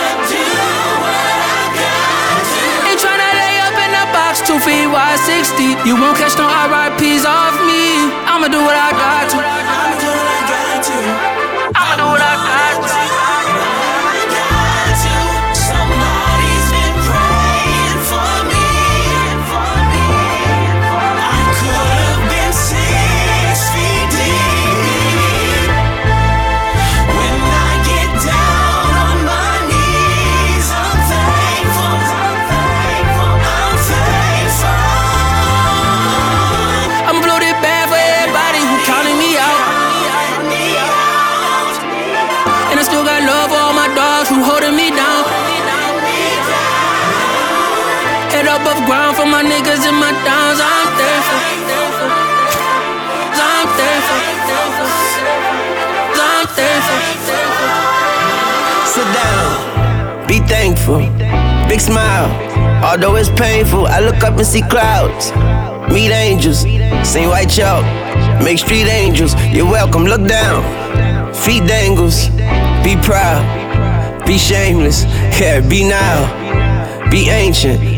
Ain't 2.87 3.01
tryna 3.03 3.31
lay 3.43 3.59
up 3.67 3.75
in 3.85 3.91
the 3.91 4.07
box, 4.15 4.47
two 4.47 4.59
feet 4.63 4.87
wide, 4.87 5.19
60. 5.19 5.75
You 5.89 5.99
won't 5.99 6.17
catch 6.17 6.39
no 6.39 6.47
RIPs 6.47 7.27
off 7.27 7.59
me. 7.67 8.15
I'ma 8.31 8.47
do 8.47 8.63
what 8.63 8.77
I 8.77 8.91
got 8.95 9.31
to. 9.33 9.39
I'ma 9.43 9.99
do 9.99 10.07
what 10.07 10.29
I 10.31 10.43
got 10.47 10.85
to. 10.87 11.34
Off 48.67 48.81
ground 48.87 49.15
for 49.15 49.27
my 49.27 49.43
niggas 49.43 49.85
and 49.87 49.97
my 49.97 50.11
downs. 50.25 50.59
I'm 50.59 50.89
thankful. 50.97 51.41
I'm 53.37 53.69
thankful. 53.77 54.21
I'm 56.17 56.47
thankful. 56.57 57.01
Sit 58.87 59.09
down, 59.13 60.27
be 60.27 60.39
thankful. 60.49 61.01
Big 61.69 61.81
smile, 61.81 62.31
although 62.83 63.17
it's 63.17 63.29
painful. 63.31 63.87
I 63.87 64.01
look 64.01 64.23
up 64.25 64.39
and 64.39 64.47
see 64.47 64.63
clouds, 64.63 65.33
meet 65.93 66.11
angels, 66.11 66.61
sing 67.07 67.29
white 67.29 67.51
chalk, 67.51 67.85
make 68.43 68.59
street 68.59 68.89
angels. 68.89 69.35
You're 69.53 69.71
welcome, 69.71 70.05
look 70.05 70.27
down, 70.27 70.65
feet 71.35 71.67
dangles. 71.67 72.29
Be 72.83 72.97
proud, 73.03 74.25
be 74.27 74.39
shameless, 74.39 75.05
yeah, 75.39 75.61
be 75.61 75.85
now, 75.85 77.11
be 77.11 77.29
ancient. 77.29 77.94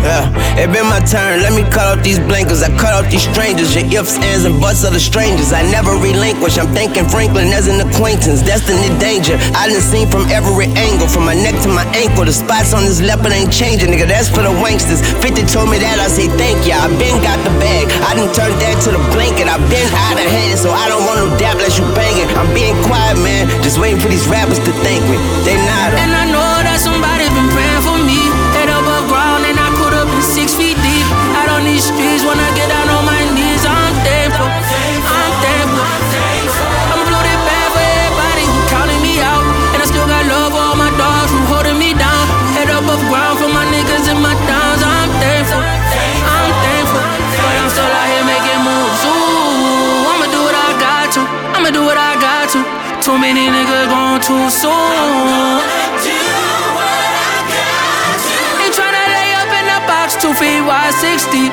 Yeah, 0.00 0.24
it 0.56 0.72
been 0.72 0.88
my 0.88 1.00
turn. 1.04 1.44
Let 1.44 1.52
me 1.52 1.60
cut 1.68 1.84
out 1.84 2.00
these 2.00 2.16
blankets. 2.16 2.64
I 2.64 2.72
cut 2.80 2.96
out 2.96 3.04
these 3.12 3.28
strangers. 3.28 3.76
Your 3.76 4.00
ifs, 4.00 4.16
ands, 4.24 4.48
and 4.48 4.56
buts 4.56 4.80
are 4.80 4.90
the 4.90 5.00
strangers. 5.00 5.52
I 5.52 5.60
never 5.68 5.92
relinquish. 5.92 6.56
I'm 6.56 6.72
thinking 6.72 7.04
Franklin 7.04 7.52
as 7.52 7.68
an 7.68 7.84
acquaintance. 7.84 8.40
Destiny 8.40 8.88
danger. 8.96 9.36
I 9.52 9.68
done 9.68 9.84
seen 9.84 10.08
from 10.08 10.24
every 10.32 10.72
angle. 10.72 11.04
From 11.04 11.28
my 11.28 11.36
neck 11.36 11.52
to 11.62 11.68
my 11.68 11.84
ankle. 11.92 12.24
The 12.24 12.32
spots 12.32 12.72
on 12.72 12.88
this 12.88 13.04
leopard 13.04 13.36
ain't 13.36 13.52
changing, 13.52 13.92
nigga. 13.92 14.08
That's 14.08 14.32
for 14.32 14.40
the 14.40 14.56
wanksters. 14.64 15.04
50 15.20 15.44
told 15.44 15.68
me 15.68 15.76
that. 15.76 16.00
I 16.00 16.08
say 16.08 16.32
thank 16.40 16.64
ya. 16.64 16.80
I 16.80 16.88
been 16.96 17.20
got 17.20 17.36
the 17.44 17.52
bag. 17.60 17.92
I 18.08 18.16
done 18.16 18.32
turned 18.32 18.56
that 18.56 18.80
to 18.88 18.96
the 18.96 19.02
blanket. 19.12 19.52
I 19.52 19.60
been 19.68 19.84
out 20.08 20.16
of 20.16 20.24
hand, 20.24 20.56
so 20.56 20.72
I 20.72 20.88
don't 20.88 21.04
want 21.04 21.20
no 21.20 21.28
dap 21.36 21.60
unless 21.60 21.76
you 21.76 21.84
banging. 21.92 22.24
I'm 22.40 22.48
being 22.56 22.76
quiet, 22.88 23.20
man. 23.20 23.52
Just 23.60 23.76
waiting 23.76 24.00
for 24.00 24.08
these 24.08 24.24
rappers 24.32 24.64
to 24.64 24.72
thank 24.80 25.04
me. 25.12 25.20
They 25.44 25.60
not. 25.60 25.92
And 26.00 26.16
I 26.16 26.24
know 26.24 26.48
that 26.64 26.80
somebody's 26.80 27.19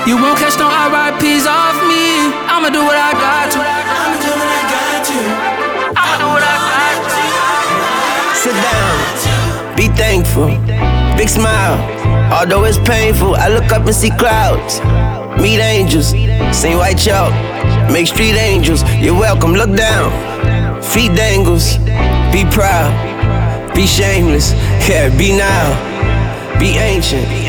You 0.08 0.16
won't 0.16 0.40
catch 0.40 0.58
no 0.58 0.72
RIPs 0.72 1.46
off 1.46 1.76
me. 1.84 2.32
I'ma 2.48 2.70
do 2.70 2.80
what 2.80 2.96
I 2.96 3.12
got 3.12 3.52
to. 3.52 3.60
I'ma 3.60 4.16
do 4.24 4.32
what 4.40 4.48
I 4.48 4.64
got 4.72 5.04
to. 5.04 5.20
I'ma 6.00 6.16
do 6.24 6.28
what 6.32 6.44
I 6.48 6.56
got 6.72 7.12
to. 7.12 7.24
Sit 8.40 8.56
down, 8.72 9.76
be 9.76 9.90
thankful, 10.00 10.48
big 11.18 11.28
smile. 11.28 11.76
Although 12.32 12.64
it's 12.64 12.78
painful, 12.78 13.36
I 13.36 13.50
look 13.50 13.70
up 13.74 13.86
and 13.86 13.94
see 13.94 14.12
clouds. 14.12 14.80
Meet 15.42 15.60
angels, 15.60 16.12
sing 16.56 16.78
white 16.78 16.98
chalk, 16.98 17.34
make 17.92 18.08
street 18.08 18.38
angels. 18.38 18.84
You're 19.02 19.20
welcome, 19.20 19.52
look 19.52 19.76
down, 19.76 20.10
feet 20.82 21.14
dangles. 21.18 21.80
Be 22.32 22.46
proud, 22.56 22.96
be 23.76 23.86
shameless, 23.86 24.54
yeah, 24.88 25.10
be 25.18 25.36
now, 25.36 26.60
be 26.60 26.78
ancient. 26.78 27.47